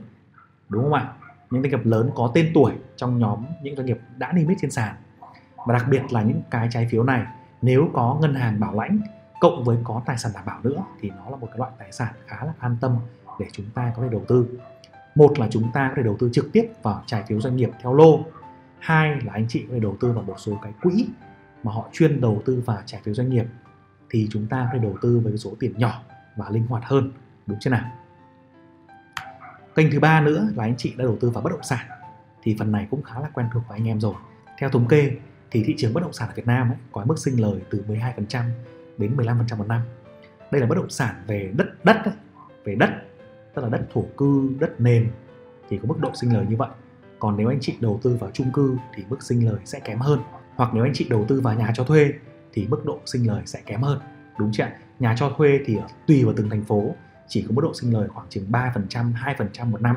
đúng 0.69 0.83
không 0.83 0.93
ạ? 0.93 1.13
Những 1.51 1.63
doanh 1.63 1.71
nghiệp 1.71 1.87
lớn 1.87 2.11
có 2.15 2.31
tên 2.35 2.51
tuổi 2.55 2.73
trong 2.97 3.19
nhóm 3.19 3.45
những 3.63 3.77
doanh 3.77 3.87
nghiệp 3.87 3.99
đã 4.17 4.33
niêm 4.33 4.49
yết 4.49 4.59
trên 4.61 4.71
sàn 4.71 4.95
và 5.67 5.75
đặc 5.75 5.87
biệt 5.91 6.03
là 6.11 6.23
những 6.23 6.41
cái 6.51 6.69
trái 6.71 6.89
phiếu 6.91 7.03
này, 7.03 7.27
nếu 7.63 7.91
có 7.93 8.19
ngân 8.21 8.35
hàng 8.35 8.61
bảo 8.61 8.75
lãnh 8.75 9.01
cộng 9.41 9.65
với 9.65 9.79
có 9.85 10.03
tài 10.07 10.19
sản 10.19 10.33
đảm 10.35 10.45
bảo 10.47 10.61
nữa, 10.63 10.85
thì 11.01 11.11
nó 11.11 11.31
là 11.31 11.37
một 11.37 11.47
cái 11.47 11.59
loại 11.59 11.71
tài 11.79 11.93
sản 11.93 12.15
khá 12.27 12.45
là 12.45 12.53
an 12.59 12.77
tâm 12.81 12.97
để 13.39 13.47
chúng 13.53 13.67
ta 13.75 13.93
có 13.97 14.03
thể 14.03 14.09
đầu 14.11 14.25
tư 14.29 14.49
một 15.15 15.39
là 15.39 15.49
chúng 15.51 15.73
ta 15.73 15.89
có 15.89 15.95
thể 15.97 16.03
đầu 16.03 16.17
tư 16.19 16.31
trực 16.33 16.53
tiếp 16.53 16.73
vào 16.83 17.03
trái 17.07 17.25
phiếu 17.29 17.41
doanh 17.41 17.57
nghiệp 17.57 17.71
theo 17.83 17.95
lô 17.95 18.21
hai 18.81 19.21
là 19.25 19.33
anh 19.33 19.47
chị 19.49 19.65
có 19.69 19.75
thể 19.75 19.81
đầu 19.81 19.97
tư 20.01 20.13
vào 20.13 20.23
một 20.23 20.35
số 20.39 20.59
cái 20.63 20.73
quỹ 20.83 21.09
mà 21.63 21.73
họ 21.73 21.89
chuyên 21.93 22.21
đầu 22.21 22.43
tư 22.45 22.63
vào 22.67 22.79
trái 22.87 23.01
phiếu 23.05 23.15
doanh 23.15 23.31
nghiệp 23.31 23.47
thì 24.11 24.29
chúng 24.31 24.47
ta 24.47 24.69
có 24.73 24.79
thể 24.79 24.85
đầu 24.85 24.97
tư 25.03 25.19
với 25.19 25.39
số 25.39 25.57
tiền 25.61 25.79
nhỏ 25.79 26.03
và 26.37 26.51
linh 26.51 26.67
hoạt 26.67 26.83
hơn 26.87 27.13
đúng 27.47 27.59
chưa 27.61 27.71
nào? 27.71 27.91
Kênh 29.75 29.91
thứ 29.91 30.01
ba 30.01 30.21
nữa 30.21 30.49
là 30.57 30.65
anh 30.65 30.75
chị 30.77 30.95
đã 30.97 31.05
đầu 31.05 31.17
tư 31.21 31.31
vào 31.31 31.43
bất 31.43 31.51
động 31.51 31.63
sản 31.63 31.87
thì 32.43 32.57
phần 32.59 32.73
này 32.73 32.87
cũng 32.91 33.03
khá 33.03 33.21
là 33.21 33.29
quen 33.29 33.47
thuộc 33.53 33.63
với 33.69 33.79
anh 33.79 33.89
em 33.89 34.01
rồi. 34.01 34.15
Theo 34.59 34.71
thống 34.71 34.89
kê 34.89 35.11
thì 35.51 35.65
thị 35.67 35.75
trường 35.79 35.95
bất 35.95 36.03
động 36.03 36.13
sản 36.13 36.29
ở 36.29 36.35
Việt 36.37 36.47
Nam 36.47 36.71
ấy, 36.71 36.77
có 36.93 37.05
mức 37.05 37.19
sinh 37.19 37.41
lời 37.41 37.61
từ 37.71 37.85
12% 37.89 38.45
đến 38.99 39.17
15% 39.17 39.57
một 39.57 39.69
năm. 39.69 39.81
Đây 40.53 40.61
là 40.61 40.67
bất 40.67 40.75
động 40.75 40.91
sản 40.91 41.23
về 41.27 41.53
đất 41.57 41.85
đất 41.85 41.97
ấy, 42.05 42.15
về 42.65 42.75
đất 42.75 42.91
tức 43.55 43.63
là 43.63 43.69
đất 43.69 43.87
thổ 43.93 44.05
cư 44.17 44.51
đất 44.61 44.81
nền 44.81 45.11
thì 45.69 45.79
có 45.79 45.89
mức 45.89 46.01
độ 46.01 46.11
sinh 46.15 46.35
lời 46.35 46.47
như 46.49 46.57
vậy 46.57 46.69
còn 47.19 47.37
nếu 47.37 47.49
anh 47.49 47.59
chị 47.61 47.77
đầu 47.81 48.01
tư 48.03 48.17
vào 48.21 48.31
chung 48.31 48.53
cư 48.53 48.77
thì 48.95 49.05
mức 49.09 49.23
sinh 49.23 49.47
lời 49.47 49.61
sẽ 49.65 49.81
kém 49.81 49.99
hơn. 49.99 50.21
Hoặc 50.57 50.71
nếu 50.75 50.85
anh 50.85 50.93
chị 50.95 51.07
đầu 51.11 51.25
tư 51.29 51.41
vào 51.41 51.55
nhà 51.55 51.73
cho 51.75 51.85
thuê 51.85 52.13
thì 52.53 52.67
mức 52.67 52.85
độ 52.85 52.99
sinh 53.07 53.27
lời 53.27 53.43
sẽ 53.47 53.61
kém 53.67 53.83
hơn. 53.83 54.01
Đúng 54.39 54.53
chưa 54.53 54.67
nhà 54.99 55.15
cho 55.19 55.31
thuê 55.37 55.61
thì 55.67 55.77
ờ, 55.77 55.87
tùy 56.07 56.25
vào 56.25 56.35
từng 56.37 56.51
thành 56.51 56.65
phố 56.65 56.95
chỉ 57.29 57.43
có 57.49 57.55
mức 57.55 57.63
độ 57.63 57.75
sinh 57.75 57.93
lời 57.93 58.09
khoảng 58.09 58.27
chừng 58.29 58.51
3%, 58.51 59.13
2% 59.15 59.71
một 59.71 59.81
năm 59.81 59.97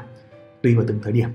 tùy 0.63 0.75
vào 0.75 0.85
từng 0.87 0.99
thời 1.03 1.13
điểm. 1.13 1.29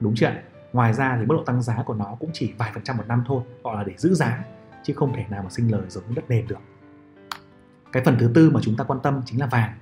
Đúng 0.00 0.14
chưa 0.14 0.30
ngoài 0.72 0.94
ra 0.94 1.16
thì 1.20 1.26
mức 1.26 1.34
độ 1.34 1.44
tăng 1.44 1.62
giá 1.62 1.82
của 1.86 1.94
nó 1.94 2.16
cũng 2.20 2.30
chỉ 2.32 2.52
vài 2.58 2.70
phần 2.74 2.84
trăm 2.84 2.96
một 2.96 3.04
năm 3.08 3.24
thôi 3.26 3.42
gọi 3.62 3.76
là 3.76 3.84
để 3.84 3.94
giữ 3.96 4.14
giá 4.14 4.44
chứ 4.82 4.94
không 4.96 5.12
thể 5.16 5.24
nào 5.30 5.42
mà 5.42 5.50
sinh 5.50 5.72
lời 5.72 5.82
giống 5.88 6.04
như 6.08 6.14
đất 6.14 6.24
nền 6.28 6.46
được. 6.46 6.58
Cái 7.92 8.04
phần 8.04 8.16
thứ 8.20 8.30
tư 8.34 8.50
mà 8.50 8.60
chúng 8.62 8.76
ta 8.76 8.84
quan 8.84 9.00
tâm 9.02 9.22
chính 9.26 9.40
là 9.40 9.46
vàng. 9.46 9.72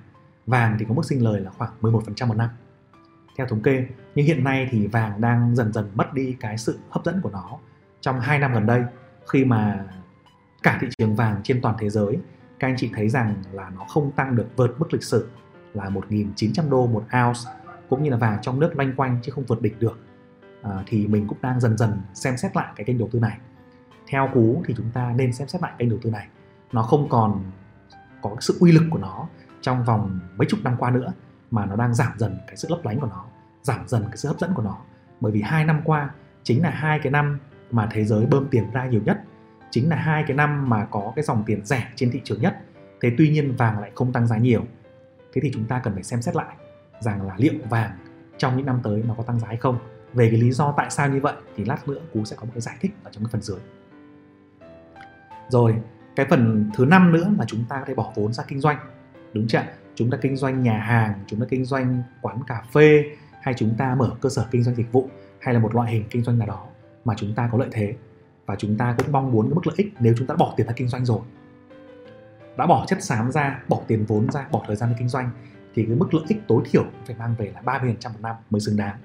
Vàng 0.45 0.75
thì 0.79 0.85
có 0.89 0.93
mức 0.93 1.05
sinh 1.05 1.23
lời 1.23 1.41
là 1.41 1.51
khoảng 1.51 1.71
11% 1.81 2.27
một 2.27 2.37
năm 2.37 2.49
theo 3.37 3.47
thống 3.47 3.61
kê 3.61 3.85
nhưng 4.15 4.25
hiện 4.25 4.43
nay 4.43 4.67
thì 4.71 4.87
vàng 4.87 5.21
đang 5.21 5.55
dần 5.55 5.73
dần 5.73 5.91
mất 5.95 6.13
đi 6.13 6.35
cái 6.39 6.57
sự 6.57 6.79
hấp 6.89 7.05
dẫn 7.05 7.21
của 7.21 7.29
nó. 7.29 7.57
Trong 8.01 8.19
2 8.19 8.39
năm 8.39 8.53
gần 8.53 8.65
đây 8.65 8.83
khi 9.31 9.45
mà 9.45 9.85
cả 10.63 10.77
thị 10.81 10.87
trường 10.97 11.15
vàng 11.15 11.41
trên 11.43 11.61
toàn 11.61 11.75
thế 11.79 11.89
giới 11.89 12.17
các 12.63 12.67
anh 12.67 12.75
chị 12.77 12.89
thấy 12.93 13.09
rằng 13.09 13.35
là 13.51 13.69
nó 13.69 13.85
không 13.89 14.11
tăng 14.11 14.35
được 14.35 14.47
vượt 14.55 14.75
mức 14.79 14.93
lịch 14.93 15.03
sử 15.03 15.29
là 15.73 15.89
1.900 15.89 16.69
đô 16.69 16.87
một 16.87 17.03
ounce 17.25 17.39
cũng 17.89 18.03
như 18.03 18.09
là 18.09 18.17
vàng 18.17 18.37
trong 18.41 18.59
nước 18.59 18.71
loanh 18.75 18.95
quanh 18.95 19.19
chứ 19.21 19.31
không 19.31 19.43
vượt 19.43 19.61
đỉnh 19.61 19.79
được. 19.79 19.99
À, 20.61 20.83
thì 20.87 21.07
mình 21.07 21.27
cũng 21.27 21.37
đang 21.41 21.59
dần 21.59 21.77
dần 21.77 22.01
xem 22.13 22.37
xét 22.37 22.55
lại 22.55 22.73
cái 22.75 22.85
kênh 22.85 22.97
đầu 22.97 23.09
tư 23.11 23.19
này. 23.19 23.37
Theo 24.07 24.29
cú 24.33 24.63
thì 24.65 24.73
chúng 24.77 24.91
ta 24.93 25.13
nên 25.15 25.33
xem 25.33 25.47
xét 25.47 25.61
lại 25.61 25.71
kênh 25.77 25.89
đầu 25.89 25.99
tư 26.01 26.09
này. 26.09 26.27
Nó 26.71 26.83
không 26.83 27.09
còn 27.09 27.51
có 28.21 28.35
sự 28.39 28.57
uy 28.59 28.71
lực 28.71 28.83
của 28.89 28.97
nó 28.97 29.27
trong 29.61 29.83
vòng 29.83 30.19
mấy 30.37 30.45
chục 30.49 30.59
năm 30.63 30.75
qua 30.77 30.91
nữa 30.91 31.13
mà 31.53 31.65
nó 31.65 31.75
đang 31.75 31.93
giảm 31.93 32.11
dần 32.17 32.37
cái 32.47 32.57
sự 32.57 32.67
lấp 32.71 32.79
lánh 32.83 32.99
của 32.99 33.07
nó, 33.07 33.25
giảm 33.61 33.87
dần 33.87 34.03
cái 34.07 34.17
sự 34.17 34.29
hấp 34.29 34.39
dẫn 34.39 34.53
của 34.53 34.63
nó. 34.63 34.77
Bởi 35.19 35.31
vì 35.31 35.41
hai 35.41 35.65
năm 35.65 35.81
qua 35.83 36.09
chính 36.43 36.63
là 36.63 36.69
hai 36.69 36.99
cái 36.99 37.11
năm 37.11 37.39
mà 37.71 37.89
thế 37.91 38.05
giới 38.05 38.25
bơm 38.25 38.47
tiền 38.47 38.71
ra 38.71 38.85
nhiều 38.85 39.01
nhất, 39.05 39.21
chính 39.69 39.89
là 39.89 39.95
hai 39.95 40.23
cái 40.27 40.37
năm 40.37 40.69
mà 40.69 40.85
có 40.85 41.13
cái 41.15 41.23
dòng 41.23 41.43
tiền 41.45 41.65
rẻ 41.65 41.87
trên 41.95 42.11
thị 42.11 42.21
trường 42.23 42.41
nhất. 42.41 42.57
Thế 43.01 43.11
tuy 43.17 43.29
nhiên 43.29 43.55
vàng 43.55 43.79
lại 43.79 43.91
không 43.95 44.13
tăng 44.13 44.27
giá 44.27 44.37
nhiều. 44.37 44.65
Thế 45.33 45.41
thì 45.41 45.51
chúng 45.53 45.65
ta 45.65 45.79
cần 45.79 45.93
phải 45.93 46.03
xem 46.03 46.21
xét 46.21 46.35
lại 46.35 46.55
rằng 46.99 47.27
là 47.27 47.33
liệu 47.37 47.53
vàng 47.69 47.91
trong 48.37 48.57
những 48.57 48.65
năm 48.65 48.79
tới 48.83 49.03
nó 49.07 49.13
có 49.13 49.23
tăng 49.23 49.39
giá 49.39 49.47
hay 49.47 49.57
không. 49.57 49.77
Về 50.13 50.29
cái 50.29 50.39
lý 50.39 50.51
do 50.51 50.73
tại 50.77 50.89
sao 50.89 51.09
như 51.09 51.19
vậy 51.21 51.33
thì 51.55 51.65
lát 51.65 51.87
nữa 51.87 51.99
cú 52.13 52.25
sẽ 52.25 52.35
có 52.35 52.45
một 52.45 52.51
cái 52.53 52.61
giải 52.61 52.75
thích 52.79 52.91
ở 53.03 53.11
trong 53.13 53.23
cái 53.23 53.31
phần 53.31 53.41
dưới. 53.41 53.59
Rồi, 55.49 55.75
cái 56.15 56.25
phần 56.29 56.71
thứ 56.75 56.85
năm 56.85 57.11
nữa 57.11 57.31
là 57.37 57.45
chúng 57.47 57.65
ta 57.69 57.79
có 57.79 57.85
thể 57.85 57.93
bỏ 57.93 58.11
vốn 58.15 58.33
ra 58.33 58.43
kinh 58.47 58.59
doanh. 58.59 58.77
Đúng 59.33 59.47
chưa 59.47 59.59
chúng 59.95 60.11
ta 60.11 60.17
kinh 60.21 60.37
doanh 60.37 60.63
nhà 60.63 60.77
hàng, 60.77 61.13
chúng 61.27 61.39
ta 61.39 61.45
kinh 61.49 61.65
doanh 61.65 62.03
quán 62.21 62.43
cà 62.47 62.63
phê, 62.73 63.03
hay 63.41 63.53
chúng 63.57 63.75
ta 63.77 63.95
mở 63.95 64.15
cơ 64.21 64.29
sở 64.29 64.47
kinh 64.51 64.63
doanh 64.63 64.75
dịch 64.75 64.91
vụ, 64.91 65.09
hay 65.39 65.53
là 65.53 65.59
một 65.59 65.75
loại 65.75 65.91
hình 65.91 66.03
kinh 66.09 66.23
doanh 66.23 66.39
nào 66.39 66.47
đó 66.47 66.65
mà 67.05 67.13
chúng 67.17 67.35
ta 67.35 67.49
có 67.51 67.57
lợi 67.57 67.69
thế. 67.71 67.95
Và 68.45 68.55
chúng 68.55 68.77
ta 68.77 68.95
cũng 68.97 69.11
mong 69.11 69.31
muốn 69.31 69.45
cái 69.45 69.55
mức 69.55 69.67
lợi 69.67 69.75
ích 69.77 69.93
nếu 69.99 70.13
chúng 70.17 70.27
ta 70.27 70.35
bỏ 70.35 70.53
tiền 70.57 70.67
ra 70.67 70.73
kinh 70.75 70.87
doanh 70.87 71.05
rồi. 71.05 71.19
Đã 72.57 72.65
bỏ 72.65 72.85
chất 72.87 73.03
xám 73.03 73.31
ra, 73.31 73.63
bỏ 73.67 73.81
tiền 73.87 74.05
vốn 74.05 74.31
ra, 74.31 74.47
bỏ 74.51 74.63
thời 74.67 74.75
gian 74.75 74.89
ra 74.89 74.95
kinh 74.99 75.09
doanh, 75.09 75.29
thì 75.75 75.85
cái 75.85 75.95
mức 75.95 76.13
lợi 76.13 76.23
ích 76.27 76.47
tối 76.47 76.63
thiểu 76.65 76.85
phải 77.05 77.15
mang 77.19 77.35
về 77.37 77.51
là 77.55 77.61
30% 77.61 78.13
một 78.13 78.19
năm 78.21 78.35
mới 78.49 78.59
xứng 78.61 78.77
đáng. 78.77 78.97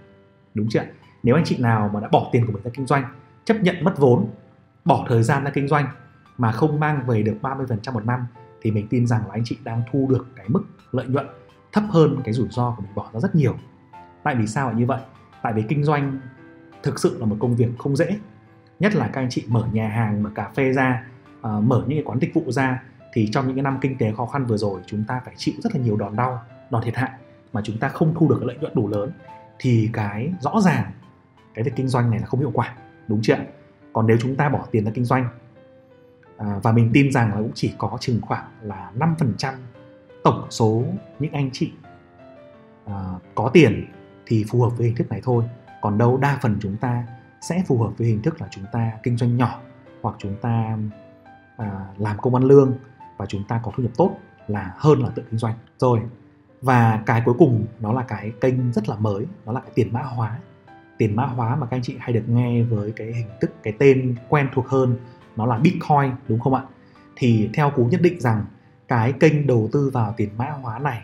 Đúng 0.55 0.69
chưa 0.71 0.83
nếu 1.23 1.35
anh 1.35 1.45
chị 1.45 1.59
nào 1.59 1.91
mà 1.95 2.01
đã 2.01 2.09
bỏ 2.13 2.29
tiền 2.33 2.47
của 2.47 2.53
mình 2.53 2.63
ra 2.63 2.71
kinh 2.75 2.87
doanh, 2.87 3.05
chấp 3.45 3.57
nhận 3.63 3.85
mất 3.85 3.99
vốn, 3.99 4.29
bỏ 4.85 5.05
thời 5.09 5.23
gian 5.23 5.45
ra 5.45 5.51
kinh 5.51 5.69
doanh 5.69 5.87
mà 6.39 6.53
không 6.53 6.81
mang 6.81 7.07
về 7.07 7.23
được 7.23 7.37
30% 7.43 7.93
một 7.93 8.07
năm 8.07 8.27
thì 8.63 8.71
mình 8.71 8.87
tin 8.91 9.07
rằng 9.07 9.21
là 9.21 9.33
anh 9.33 9.43
chị 9.45 9.59
đang 9.65 9.83
thu 9.93 10.07
được 10.11 10.27
cái 10.37 10.47
mức 10.49 10.63
lợi 10.93 11.07
nhuận 11.07 11.27
thấp 11.73 11.85
hơn 11.91 12.21
cái 12.25 12.35
rủi 12.35 12.49
ro 12.51 12.75
của 12.77 12.83
mình 12.83 12.95
bỏ 12.95 13.11
ra 13.13 13.21
rất 13.21 13.35
nhiều. 13.35 13.57
Tại 14.23 14.35
vì 14.35 14.47
sao 14.47 14.69
lại 14.69 14.79
như 14.79 14.87
vậy? 14.87 15.01
Tại 15.43 15.53
vì 15.53 15.63
kinh 15.69 15.85
doanh 15.85 16.21
thực 16.83 16.99
sự 16.99 17.17
là 17.21 17.27
một 17.27 17.37
công 17.41 17.57
việc 17.57 17.69
không 17.79 17.97
dễ. 17.97 18.17
Nhất 18.81 18.95
là 18.95 19.09
các 19.13 19.21
anh 19.21 19.31
chị 19.31 19.45
mở 19.49 19.65
nhà 19.73 19.89
hàng, 19.89 20.23
mở 20.23 20.31
cà 20.35 20.51
phê 20.55 20.73
ra 20.73 21.05
ờ, 21.41 21.61
mở 21.61 21.85
những 21.87 21.99
cái 21.99 22.05
quán 22.05 22.19
dịch 22.19 22.35
vụ 22.35 22.43
ra, 22.47 22.83
thì 23.13 23.29
trong 23.33 23.47
những 23.47 23.57
cái 23.57 23.63
năm 23.63 23.79
kinh 23.81 23.99
tế 23.99 24.13
khó 24.17 24.27
khăn 24.27 24.47
vừa 24.47 24.57
rồi, 24.57 24.81
chúng 24.87 25.05
ta 25.05 25.21
phải 25.25 25.35
chịu 25.37 25.55
rất 25.59 25.75
là 25.75 25.81
nhiều 25.81 25.97
đòn 25.97 26.17
đau, 26.17 26.43
đòn 26.71 26.83
thiệt 26.85 26.97
hại 26.97 27.11
mà 27.53 27.61
chúng 27.65 27.79
ta 27.79 27.89
không 27.89 28.15
thu 28.19 28.29
được 28.29 28.37
cái 28.41 28.47
lợi 28.47 28.57
nhuận 28.61 28.75
đủ 28.75 28.89
lớn. 28.89 29.11
Thì 29.59 29.91
cái 29.93 30.33
rõ 30.41 30.61
ràng 30.61 30.93
cái 31.55 31.65
việc 31.65 31.73
kinh 31.77 31.89
doanh 31.89 32.11
này 32.11 32.21
là 32.21 32.27
không 32.27 32.41
hiệu 32.41 32.51
quả, 32.55 32.77
đúng 33.09 33.21
chưa 33.23 33.37
còn 33.93 34.07
nếu 34.07 34.17
chúng 34.21 34.37
ta 34.37 34.49
bỏ 34.49 34.67
tiền 34.71 34.85
ra 34.85 34.91
kinh 34.95 35.05
doanh 35.05 35.29
à, 36.39 36.61
và 36.63 36.73
mình 36.73 36.91
tin 36.95 37.13
rằng 37.13 37.31
là 37.31 37.37
cũng 37.37 37.53
chỉ 37.55 37.75
có 37.79 37.97
chừng 38.01 38.21
khoảng 38.21 38.49
là 38.63 38.93
5% 38.99 39.55
tổng 40.25 40.47
số 40.51 40.85
những 41.19 41.33
anh 41.33 41.51
chị 41.53 41.73
à, 42.87 42.95
có 43.35 43.51
tiền 43.53 43.87
thì 44.27 44.45
phù 44.49 44.63
hợp 44.63 44.71
với 44.77 44.87
hình 44.87 44.97
thức 44.97 45.11
này 45.11 45.21
thôi. 45.25 45.45
Còn 45.81 45.99
đâu 45.99 46.17
đa 46.17 46.39
phần 46.43 46.57
chúng 46.61 46.77
ta 46.77 47.07
sẽ 47.41 47.63
phù 47.67 47.79
hợp 47.79 47.91
với 47.99 48.07
hình 48.07 48.23
thức 48.23 48.41
là 48.41 48.49
chúng 48.51 48.65
ta 48.73 48.93
kinh 49.03 49.17
doanh 49.17 49.37
nhỏ 49.37 49.61
hoặc 50.03 50.15
chúng 50.19 50.37
ta 50.41 50.79
à, 51.57 51.87
làm 51.99 52.19
công 52.19 52.35
ăn 52.35 52.45
lương 52.45 52.73
và 53.17 53.27
chúng 53.27 53.45
ta 53.49 53.61
có 53.65 53.73
thu 53.77 53.83
nhập 53.83 53.93
tốt 53.97 54.17
là 54.49 54.75
hơn 54.77 55.03
là 55.03 55.09
tự 55.09 55.23
kinh 55.31 55.39
doanh. 55.39 55.55
Rồi 55.79 56.01
và 56.63 57.03
cái 57.07 57.23
cuối 57.25 57.35
cùng 57.39 57.67
nó 57.81 57.93
là 57.93 58.03
cái 58.03 58.33
kênh 58.41 58.73
rất 58.73 58.89
là 58.89 58.97
mới 58.97 59.27
nó 59.47 59.53
là 59.53 59.61
cái 59.61 59.71
tiền 59.75 59.93
mã 59.93 60.03
hóa. 60.03 60.39
Tiền 60.99 61.17
mã 61.17 61.27
hóa 61.27 61.57
mà 61.57 61.67
các 61.67 61.77
anh 61.77 61.83
chị 61.83 61.97
hay 61.99 62.13
được 62.13 62.29
nghe 62.29 62.63
với 62.63 62.93
cái 62.93 63.07
hình 63.07 63.29
thức 63.41 63.51
cái 63.63 63.73
tên 63.79 64.17
quen 64.29 64.49
thuộc 64.55 64.69
hơn 64.69 64.97
nó 65.39 65.47
là 65.47 65.59
bitcoin 65.59 66.13
đúng 66.29 66.41
không 66.41 66.55
ạ? 66.55 66.63
Thì 67.17 67.51
theo 67.55 67.71
cú 67.71 67.85
nhất 67.85 68.01
định 68.03 68.21
rằng 68.21 68.45
cái 68.89 69.13
kênh 69.13 69.47
đầu 69.47 69.69
tư 69.73 69.91
vào 69.93 70.15
tiền 70.17 70.31
mã 70.39 70.51
hóa 70.63 70.79
này 70.79 71.03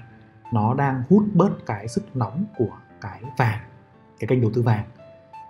nó 0.53 0.75
đang 0.75 1.03
hút 1.11 1.25
bớt 1.35 1.67
cái 1.67 1.89
sức 1.89 2.17
nóng 2.17 2.45
của 2.57 2.71
cái 3.01 3.21
vàng 3.39 3.59
cái 4.19 4.29
kênh 4.29 4.41
đầu 4.41 4.51
tư 4.55 4.63
vàng. 4.63 4.85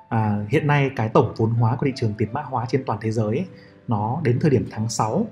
À, 0.09 0.45
hiện 0.49 0.67
nay 0.67 0.91
cái 0.97 1.09
tổng 1.09 1.35
vốn 1.37 1.51
hóa 1.51 1.77
của 1.77 1.87
thị 1.87 1.93
trường 1.97 2.15
tiền 2.19 2.29
mã 2.33 2.43
hóa 2.43 2.67
trên 2.69 2.85
toàn 2.87 2.99
thế 3.03 3.11
giới 3.11 3.27
ấy, 3.27 3.47
nó 3.89 4.21
đến 4.23 4.39
thời 4.41 4.51
điểm 4.51 4.67
tháng 4.71 4.89
6 4.89 5.27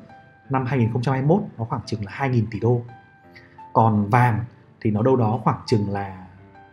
năm 0.51 0.67
2021 0.67 1.43
nó 1.59 1.65
khoảng 1.65 1.81
chừng 1.87 2.05
là 2.05 2.13
2.000 2.13 2.45
tỷ 2.51 2.61
đô. 2.61 2.83
Còn 3.73 4.11
vàng 4.11 4.45
thì 4.81 4.91
nó 4.91 5.03
đâu 5.03 5.17
đó 5.17 5.41
khoảng 5.45 5.61
chừng 5.67 5.91
là 5.91 6.27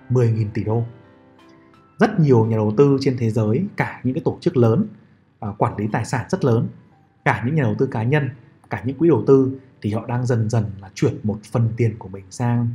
10.000 0.09 0.47
tỷ 0.53 0.63
đô. 0.63 0.83
Rất 1.99 2.19
nhiều 2.19 2.45
nhà 2.45 2.57
đầu 2.57 2.73
tư 2.77 2.97
trên 3.01 3.17
thế 3.19 3.29
giới 3.29 3.65
cả 3.77 4.01
những 4.03 4.13
cái 4.13 4.21
tổ 4.25 4.37
chức 4.41 4.57
lớn 4.57 4.87
À, 5.39 5.49
quản 5.57 5.77
lý 5.77 5.87
tài 5.91 6.05
sản 6.05 6.25
rất 6.29 6.45
lớn. 6.45 6.67
Cả 7.25 7.43
những 7.45 7.55
nhà 7.55 7.63
đầu 7.63 7.75
tư 7.79 7.87
cá 7.91 8.03
nhân, 8.03 8.29
cả 8.69 8.81
những 8.85 8.97
quỹ 8.97 9.09
đầu 9.09 9.23
tư 9.27 9.59
thì 9.81 9.93
họ 9.93 10.05
đang 10.05 10.25
dần 10.25 10.49
dần 10.49 10.65
là 10.81 10.89
chuyển 10.95 11.19
một 11.23 11.39
phần 11.51 11.69
tiền 11.77 11.95
của 11.99 12.07
mình 12.07 12.25
sang 12.29 12.67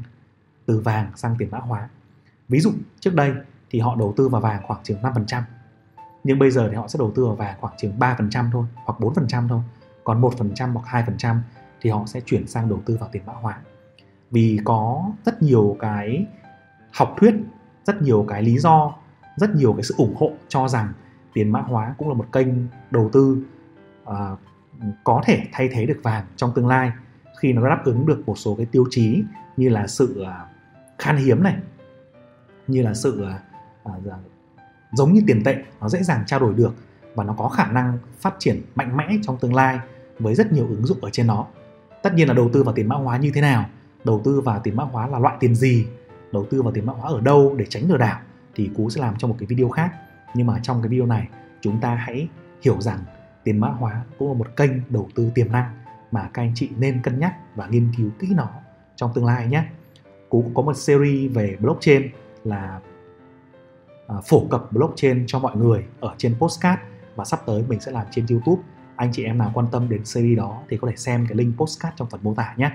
từ 0.67 0.81
vàng 0.81 1.11
sang 1.17 1.37
tiền 1.39 1.49
mã 1.51 1.59
hóa. 1.59 1.89
Ví 2.49 2.61
dụ, 2.61 2.73
trước 3.01 3.15
đây 3.15 3.33
thì 3.71 3.81
họ 3.81 3.97
đầu 3.97 4.15
tư 4.17 4.29
vào 4.29 4.41
vàng 4.41 4.63
khoảng 4.67 4.83
chừng 4.83 5.03
5% 5.03 5.43
nhưng 6.25 6.39
bây 6.39 6.51
giờ 6.51 6.69
thì 6.71 6.77
họ 6.77 6.89
sẽ 6.89 6.99
đầu 6.99 7.13
tư 7.15 7.27
vào 7.27 7.35
vàng 7.35 7.57
khoảng 7.61 7.75
chừng 7.77 7.99
3% 7.99 8.51
thôi, 8.53 8.65
hoặc 8.85 9.01
4% 9.01 9.49
thôi. 9.49 9.61
Còn 10.05 10.21
1% 10.21 10.73
hoặc 10.73 11.05
2% 11.07 11.37
thì 11.81 11.91
họ 11.91 12.03
sẽ 12.07 12.21
chuyển 12.21 12.47
sang 12.47 12.69
đầu 12.69 12.83
tư 12.87 12.97
vào 13.01 13.09
tiền 13.13 13.23
mã 13.27 13.33
hóa. 13.33 13.59
Vì 14.31 14.59
có 14.65 15.11
rất 15.25 15.43
nhiều 15.43 15.77
cái 15.81 16.27
học 16.93 17.15
thuyết, 17.19 17.35
rất 17.85 18.03
nhiều 18.03 18.25
cái 18.29 18.43
lý 18.43 18.59
do, 18.59 18.95
rất 19.37 19.55
nhiều 19.55 19.73
cái 19.73 19.83
sự 19.83 19.95
ủng 19.99 20.15
hộ 20.17 20.33
cho 20.49 20.69
rằng 20.69 20.93
tiền 21.35 21.53
mã 21.53 21.61
hóa 21.61 21.95
cũng 21.99 22.09
là 22.09 22.15
một 22.15 22.27
kênh 22.33 22.49
đầu 22.91 23.11
tư 23.13 23.39
uh, 24.03 24.39
có 25.05 25.23
thể 25.25 25.43
thay 25.53 25.69
thế 25.73 25.87
được 25.87 26.01
vàng 26.03 26.27
trong 26.37 26.53
tương 26.55 26.69
lai 26.69 26.93
khi 27.41 27.53
nó 27.53 27.69
đáp 27.69 27.83
ứng 27.85 28.07
được 28.07 28.23
một 28.27 28.39
số 28.39 28.55
cái 28.55 28.67
tiêu 28.67 28.85
chí 28.91 29.23
như 29.57 29.69
là 29.69 29.87
sự 29.87 30.23
uh, 30.23 30.29
khan 30.99 31.17
hiếm 31.17 31.43
này 31.43 31.57
như 32.67 32.83
là 32.83 32.95
sự 32.95 33.27
uh, 33.85 33.97
uh, 33.97 34.13
giống 34.93 35.13
như 35.13 35.21
tiền 35.27 35.45
tệ 35.45 35.63
nó 35.81 35.89
dễ 35.89 36.03
dàng 36.03 36.25
trao 36.27 36.41
đổi 36.41 36.55
được 36.55 36.75
và 37.15 37.25
nó 37.25 37.35
có 37.39 37.49
khả 37.49 37.67
năng 37.67 37.99
phát 38.21 38.35
triển 38.39 38.63
mạnh 38.75 38.97
mẽ 38.97 39.09
trong 39.23 39.39
tương 39.39 39.55
lai 39.55 39.79
với 40.19 40.35
rất 40.35 40.53
nhiều 40.53 40.67
ứng 40.69 40.87
dụng 40.87 40.99
ở 41.01 41.11
trên 41.11 41.27
nó. 41.27 41.47
Tất 42.03 42.15
nhiên 42.15 42.29
là 42.29 42.35
đầu 42.35 42.51
tư 42.53 42.63
vào 42.63 42.75
tiền 42.75 42.89
mã 42.89 42.97
hóa 42.97 43.17
như 43.17 43.31
thế 43.35 43.41
nào? 43.41 43.65
Đầu 44.05 44.21
tư 44.25 44.41
vào 44.41 44.61
tiền 44.65 44.77
mã 44.77 44.85
hóa 44.85 45.07
là 45.07 45.19
loại 45.19 45.37
tiền 45.41 45.55
gì? 45.55 45.87
Đầu 46.33 46.47
tư 46.51 46.63
vào 46.63 46.73
tiền 46.73 46.87
mã 46.87 46.93
hóa 46.93 47.11
ở 47.11 47.21
đâu 47.21 47.55
để 47.57 47.67
tránh 47.69 47.91
lừa 47.91 47.97
đảo 47.97 48.21
thì 48.55 48.71
cú 48.77 48.91
sẽ 48.91 49.01
làm 49.01 49.15
trong 49.19 49.31
một 49.31 49.37
cái 49.39 49.47
video 49.47 49.69
khác 49.69 49.93
nhưng 50.35 50.47
mà 50.47 50.59
trong 50.63 50.83
cái 50.83 50.89
video 50.89 51.07
này, 51.07 51.29
chúng 51.61 51.81
ta 51.81 51.95
hãy 51.95 52.29
hiểu 52.63 52.81
rằng 52.81 52.99
tiền 53.45 53.59
mã 53.59 53.69
hóa 53.69 54.05
cũng 54.19 54.29
là 54.29 54.35
một 54.35 54.57
kênh 54.57 54.71
đầu 54.89 55.09
tư 55.15 55.31
tiềm 55.35 55.53
năng 55.53 55.71
mà 56.11 56.31
các 56.35 56.43
anh 56.43 56.53
chị 56.55 56.71
nên 56.79 57.03
cân 57.03 57.19
nhắc 57.19 57.35
và 57.55 57.67
nghiên 57.67 57.93
cứu 57.97 58.11
kỹ 58.19 58.29
nó 58.37 58.49
trong 58.97 59.11
tương 59.15 59.27
lai 59.27 59.47
nhé. 59.47 59.65
Cú 60.29 60.43
cũng 60.43 60.55
có 60.55 60.63
một 60.63 60.77
series 60.77 61.33
về 61.33 61.57
blockchain 61.61 62.09
là 62.45 62.81
à, 64.09 64.17
phổ 64.25 64.47
cập 64.51 64.73
blockchain 64.73 65.25
cho 65.27 65.39
mọi 65.39 65.57
người 65.57 65.85
ở 66.01 66.15
trên 66.19 66.35
postcard 66.39 66.83
và 67.17 67.25
sắp 67.25 67.41
tới 67.47 67.65
mình 67.69 67.81
sẽ 67.81 67.93
làm 67.93 68.07
trên 68.11 68.27
youtube. 68.31 68.63
Anh 68.97 69.13
chị 69.13 69.25
em 69.25 69.39
nào 69.39 69.51
quan 69.55 69.67
tâm 69.73 69.89
đến 69.89 70.05
series 70.05 70.39
đó 70.39 70.63
thì 70.69 70.77
có 70.77 70.89
thể 70.89 70.97
xem 70.97 71.27
cái 71.29 71.37
link 71.37 71.57
postcard 71.57 71.97
trong 71.97 72.11
phần 72.11 72.21
mô 72.23 72.35
tả 72.35 72.55
nhé. 72.57 72.71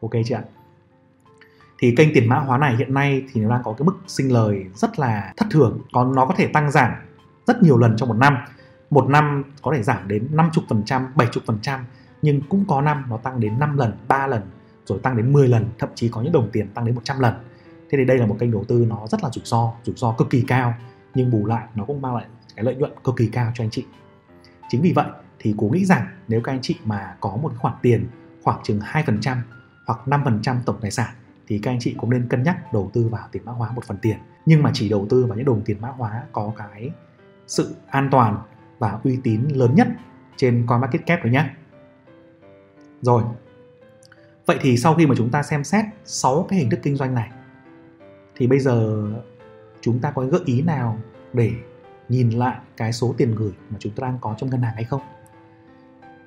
Ok 0.00 0.12
chưa 0.24 0.34
ạ 0.34 0.42
thì 1.80 1.94
kênh 1.96 2.14
tiền 2.14 2.28
mã 2.28 2.36
hóa 2.36 2.58
này 2.58 2.76
hiện 2.76 2.94
nay 2.94 3.24
thì 3.32 3.40
nó 3.40 3.50
đang 3.50 3.62
có 3.64 3.72
cái 3.72 3.86
mức 3.86 3.96
sinh 4.06 4.32
lời 4.32 4.64
rất 4.74 4.98
là 4.98 5.32
thất 5.36 5.46
thường 5.50 5.80
còn 5.92 6.14
nó 6.14 6.26
có 6.26 6.34
thể 6.36 6.46
tăng 6.46 6.70
giảm 6.70 6.92
rất 7.46 7.62
nhiều 7.62 7.78
lần 7.78 7.96
trong 7.96 8.08
một 8.08 8.16
năm 8.16 8.36
một 8.90 9.08
năm 9.08 9.44
có 9.62 9.72
thể 9.76 9.82
giảm 9.82 10.08
đến 10.08 10.28
50%, 10.32 11.14
70% 11.14 11.78
nhưng 12.22 12.40
cũng 12.48 12.64
có 12.68 12.80
năm 12.80 13.04
nó 13.08 13.16
tăng 13.16 13.40
đến 13.40 13.58
5 13.58 13.78
lần, 13.78 13.92
3 14.08 14.26
lần 14.26 14.42
rồi 14.86 14.98
tăng 15.02 15.16
đến 15.16 15.32
10 15.32 15.48
lần, 15.48 15.66
thậm 15.78 15.88
chí 15.94 16.08
có 16.08 16.22
những 16.22 16.32
đồng 16.32 16.50
tiền 16.52 16.68
tăng 16.74 16.84
đến 16.84 16.94
100 16.94 17.20
lần. 17.20 17.34
Thế 17.90 17.98
thì 17.98 18.04
đây 18.04 18.18
là 18.18 18.26
một 18.26 18.36
kênh 18.38 18.50
đầu 18.50 18.64
tư 18.68 18.86
nó 18.88 19.06
rất 19.06 19.22
là 19.22 19.30
rủi 19.30 19.44
ro, 19.44 19.72
rủi 19.84 19.94
ro 19.96 20.12
cực 20.12 20.30
kỳ 20.30 20.44
cao 20.48 20.74
nhưng 21.14 21.30
bù 21.30 21.46
lại 21.46 21.66
nó 21.74 21.84
cũng 21.84 22.02
mang 22.02 22.14
lại 22.14 22.24
cái 22.56 22.64
lợi 22.64 22.74
nhuận 22.74 22.92
cực 23.04 23.16
kỳ 23.16 23.26
cao 23.26 23.52
cho 23.54 23.64
anh 23.64 23.70
chị. 23.70 23.84
Chính 24.68 24.82
vì 24.82 24.92
vậy 24.92 25.06
thì 25.38 25.54
cố 25.58 25.66
nghĩ 25.66 25.84
rằng 25.84 26.06
nếu 26.28 26.40
các 26.40 26.52
anh 26.52 26.60
chị 26.62 26.76
mà 26.84 27.16
có 27.20 27.36
một 27.42 27.52
khoản 27.58 27.74
tiền 27.82 28.08
khoảng 28.42 28.60
chừng 28.62 28.80
2% 28.80 29.36
hoặc 29.86 29.98
5% 30.06 30.56
tổng 30.64 30.78
tài 30.80 30.90
sản 30.90 31.14
thì 31.50 31.58
các 31.58 31.70
anh 31.70 31.78
chị 31.80 31.94
cũng 31.98 32.10
nên 32.10 32.28
cân 32.28 32.42
nhắc 32.42 32.72
đầu 32.72 32.90
tư 32.92 33.08
vào 33.08 33.28
tiền 33.32 33.44
mã 33.44 33.52
hóa 33.52 33.72
một 33.72 33.84
phần 33.84 33.96
tiền 34.02 34.16
nhưng 34.46 34.62
mà 34.62 34.70
chỉ 34.74 34.88
đầu 34.88 35.06
tư 35.10 35.26
vào 35.26 35.36
những 35.36 35.46
đồng 35.46 35.62
tiền 35.64 35.80
mã 35.80 35.88
hóa 35.88 36.22
có 36.32 36.52
cái 36.56 36.90
sự 37.46 37.74
an 37.86 38.08
toàn 38.10 38.38
và 38.78 39.00
uy 39.04 39.18
tín 39.24 39.48
lớn 39.48 39.74
nhất 39.74 39.88
trên 40.36 40.66
CoinMarketCap 40.66 41.22
rồi 41.22 41.32
nhé. 41.32 41.50
Rồi. 43.02 43.22
Vậy 44.46 44.58
thì 44.60 44.76
sau 44.76 44.94
khi 44.94 45.06
mà 45.06 45.14
chúng 45.18 45.30
ta 45.30 45.42
xem 45.42 45.64
xét 45.64 45.84
6 46.04 46.46
cái 46.48 46.58
hình 46.58 46.70
thức 46.70 46.80
kinh 46.82 46.96
doanh 46.96 47.14
này, 47.14 47.30
thì 48.36 48.46
bây 48.46 48.58
giờ 48.58 49.06
chúng 49.80 49.98
ta 49.98 50.10
có 50.10 50.24
gợi 50.24 50.40
ý 50.44 50.62
nào 50.62 50.98
để 51.32 51.52
nhìn 52.08 52.30
lại 52.30 52.58
cái 52.76 52.92
số 52.92 53.14
tiền 53.18 53.34
gửi 53.34 53.52
mà 53.70 53.76
chúng 53.80 53.92
ta 53.92 54.06
đang 54.06 54.18
có 54.20 54.34
trong 54.38 54.50
ngân 54.50 54.62
hàng 54.62 54.74
hay 54.74 54.84
không? 54.84 55.02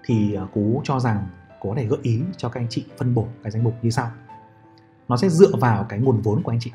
Thì 0.06 0.34
ờ, 0.34 0.48
Cú 0.54 0.82
cho 0.84 1.00
rằng 1.00 1.28
có 1.62 1.74
thể 1.78 1.86
gợi 1.86 2.00
ý 2.02 2.22
cho 2.38 2.50
các 2.50 2.60
anh 2.60 2.68
chị 2.70 2.86
phân 2.98 3.16
bổ 3.16 3.28
cái 3.44 3.52
danh 3.52 3.64
mục 3.64 3.74
như 3.82 3.90
sau 3.90 4.12
nó 5.08 5.18
sẽ 5.18 5.30
dựa 5.30 5.56
vào 5.60 5.86
cái 5.90 6.00
nguồn 6.00 6.22
vốn 6.22 6.44
của 6.44 6.52
anh 6.52 6.60
chị. 6.60 6.72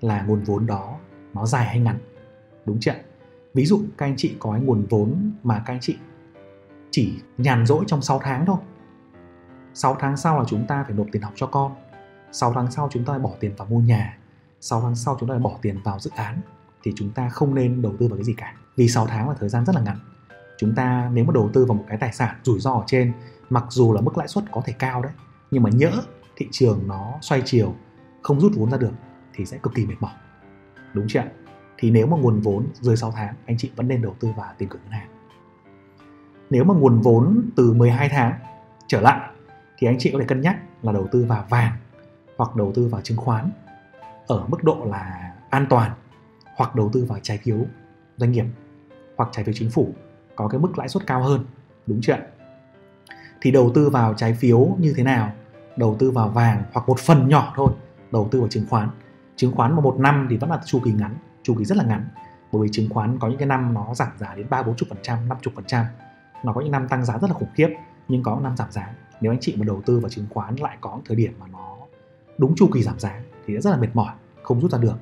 Là 0.00 0.22
nguồn 0.22 0.42
vốn 0.42 0.66
đó 0.66 0.98
nó 1.34 1.46
dài 1.46 1.66
hay 1.66 1.80
ngắn, 1.80 1.98
đúng 2.64 2.80
chưa 2.80 2.94
ví 3.54 3.66
dụ 3.66 3.82
các 3.98 4.06
anh 4.06 4.14
chị 4.16 4.36
có 4.38 4.52
cái 4.52 4.60
nguồn 4.60 4.86
vốn 4.90 5.32
mà 5.42 5.62
các 5.66 5.74
anh 5.74 5.80
chị 5.80 5.96
chỉ 6.90 7.14
nhàn 7.38 7.66
rỗi 7.66 7.84
trong 7.86 8.02
6 8.02 8.20
tháng 8.22 8.46
thôi. 8.46 8.56
6 9.74 9.96
tháng 10.00 10.16
sau 10.16 10.38
là 10.38 10.44
chúng 10.48 10.66
ta 10.66 10.84
phải 10.84 10.96
nộp 10.96 11.06
tiền 11.12 11.22
học 11.22 11.32
cho 11.36 11.46
con. 11.46 11.74
6 12.32 12.52
tháng 12.52 12.70
sau 12.70 12.88
chúng 12.92 13.04
ta 13.04 13.12
phải 13.12 13.20
bỏ 13.20 13.30
tiền 13.40 13.54
vào 13.56 13.68
mua 13.70 13.80
nhà. 13.80 14.18
6 14.60 14.80
tháng 14.80 14.94
sau 14.94 15.16
chúng 15.20 15.28
ta 15.28 15.32
phải 15.32 15.42
bỏ 15.42 15.58
tiền 15.62 15.80
vào 15.84 15.98
dự 15.98 16.10
án. 16.14 16.40
Thì 16.82 16.92
chúng 16.96 17.10
ta 17.10 17.28
không 17.28 17.54
nên 17.54 17.82
đầu 17.82 17.92
tư 17.98 18.08
vào 18.08 18.16
cái 18.16 18.24
gì 18.24 18.34
cả. 18.36 18.54
Vì 18.76 18.88
6 18.88 19.06
tháng 19.06 19.28
là 19.28 19.34
thời 19.38 19.48
gian 19.48 19.66
rất 19.66 19.74
là 19.74 19.82
ngắn. 19.82 19.98
Chúng 20.58 20.74
ta 20.74 21.10
nếu 21.12 21.24
mà 21.24 21.32
đầu 21.32 21.50
tư 21.52 21.64
vào 21.64 21.74
một 21.74 21.84
cái 21.88 21.98
tài 21.98 22.12
sản 22.12 22.36
rủi 22.42 22.60
ro 22.60 22.72
ở 22.72 22.84
trên, 22.86 23.12
mặc 23.50 23.64
dù 23.68 23.92
là 23.92 24.00
mức 24.00 24.18
lãi 24.18 24.28
suất 24.28 24.44
có 24.52 24.62
thể 24.64 24.72
cao 24.78 25.02
đấy, 25.02 25.12
nhưng 25.50 25.62
mà 25.62 25.70
nhỡ 25.70 26.02
thị 26.36 26.48
trường 26.50 26.88
nó 26.88 27.12
xoay 27.20 27.42
chiều, 27.44 27.74
không 28.22 28.40
rút 28.40 28.52
vốn 28.54 28.70
ra 28.70 28.78
được 28.78 28.92
thì 29.34 29.46
sẽ 29.46 29.58
cực 29.58 29.74
kỳ 29.74 29.86
mệt 29.86 29.96
mỏi 30.00 30.12
đúng 30.94 31.06
chưa 31.08 31.20
ạ? 31.20 31.26
thì 31.78 31.90
nếu 31.90 32.06
mà 32.06 32.16
nguồn 32.16 32.40
vốn 32.40 32.66
dưới 32.72 32.96
6 32.96 33.12
tháng, 33.16 33.34
anh 33.46 33.56
chị 33.56 33.70
vẫn 33.76 33.88
nên 33.88 34.02
đầu 34.02 34.14
tư 34.20 34.28
vào 34.36 34.52
tiền 34.58 34.68
gửi 34.68 34.80
ngân 34.84 34.92
hàng 34.92 35.08
nếu 36.52 36.64
mà 36.64 36.74
nguồn 36.74 37.00
vốn 37.00 37.50
từ 37.56 37.72
12 37.72 38.08
tháng 38.08 38.32
trở 38.86 39.00
lại, 39.00 39.30
thì 39.78 39.86
anh 39.86 39.96
chị 39.98 40.10
có 40.12 40.18
thể 40.18 40.24
cân 40.24 40.40
nhắc 40.40 40.56
là 40.82 40.92
đầu 40.92 41.08
tư 41.12 41.24
vào 41.24 41.44
vàng 41.48 41.72
hoặc 42.36 42.56
đầu 42.56 42.72
tư 42.74 42.88
vào 42.88 43.00
chứng 43.00 43.16
khoán 43.16 43.50
ở 44.26 44.46
mức 44.48 44.64
độ 44.64 44.84
là 44.90 45.32
an 45.50 45.66
toàn 45.70 45.90
hoặc 46.56 46.74
đầu 46.74 46.90
tư 46.92 47.04
vào 47.04 47.18
trái 47.22 47.38
phiếu 47.38 47.56
doanh 48.16 48.32
nghiệp 48.32 48.44
hoặc 49.16 49.28
trái 49.32 49.44
phiếu 49.44 49.54
chính 49.54 49.70
phủ 49.70 49.94
có 50.36 50.48
cái 50.48 50.60
mức 50.60 50.78
lãi 50.78 50.88
suất 50.88 51.06
cao 51.06 51.22
hơn 51.22 51.44
đúng 51.86 52.00
chưa 52.02 52.12
ạ? 52.12 52.20
thì 53.40 53.50
đầu 53.50 53.70
tư 53.74 53.90
vào 53.90 54.14
trái 54.14 54.34
phiếu 54.34 54.76
như 54.78 54.94
thế 54.96 55.02
nào 55.02 55.32
đầu 55.76 55.96
tư 55.98 56.10
vào 56.10 56.28
vàng 56.28 56.62
hoặc 56.72 56.88
một 56.88 56.98
phần 56.98 57.28
nhỏ 57.28 57.52
thôi, 57.56 57.72
đầu 58.12 58.28
tư 58.30 58.40
vào 58.40 58.48
chứng 58.48 58.66
khoán. 58.70 58.88
Chứng 59.36 59.52
khoán 59.52 59.76
mà 59.76 59.80
một 59.80 59.96
năm 59.98 60.26
thì 60.30 60.36
vẫn 60.36 60.50
là 60.50 60.60
chu 60.64 60.80
kỳ 60.84 60.92
ngắn, 60.92 61.16
chu 61.42 61.54
kỳ 61.58 61.64
rất 61.64 61.78
là 61.78 61.84
ngắn. 61.84 62.08
Bởi 62.52 62.62
vì 62.62 62.68
chứng 62.72 62.88
khoán 62.90 63.18
có 63.18 63.28
những 63.28 63.38
cái 63.38 63.48
năm 63.48 63.74
nó 63.74 63.94
giảm 63.94 64.08
giá 64.18 64.34
đến 64.34 64.46
ba 64.50 64.62
bốn 64.62 64.76
chục 64.76 64.88
phần 64.88 64.98
trăm, 65.02 65.28
năm 65.28 65.38
chục 65.42 65.52
phần 65.56 65.64
trăm. 65.64 65.84
Nó 66.44 66.52
có 66.52 66.60
những 66.60 66.72
năm 66.72 66.88
tăng 66.88 67.04
giá 67.04 67.18
rất 67.18 67.30
là 67.30 67.34
khủng 67.34 67.48
khiếp, 67.54 67.68
nhưng 68.08 68.22
có 68.22 68.40
năm 68.42 68.56
giảm 68.56 68.70
giá. 68.70 68.94
Nếu 69.20 69.32
anh 69.32 69.40
chị 69.40 69.56
mà 69.58 69.64
đầu 69.64 69.82
tư 69.86 69.98
vào 69.98 70.08
chứng 70.08 70.26
khoán 70.30 70.56
lại 70.56 70.76
có 70.80 71.00
thời 71.04 71.16
điểm 71.16 71.32
mà 71.40 71.46
nó 71.52 71.76
đúng 72.38 72.54
chu 72.56 72.68
kỳ 72.74 72.82
giảm 72.82 72.98
giá 72.98 73.20
thì 73.46 73.58
rất 73.58 73.70
là 73.70 73.76
mệt 73.76 73.88
mỏi, 73.94 74.14
không 74.42 74.60
rút 74.60 74.70
ra 74.70 74.78
được. 74.78 74.96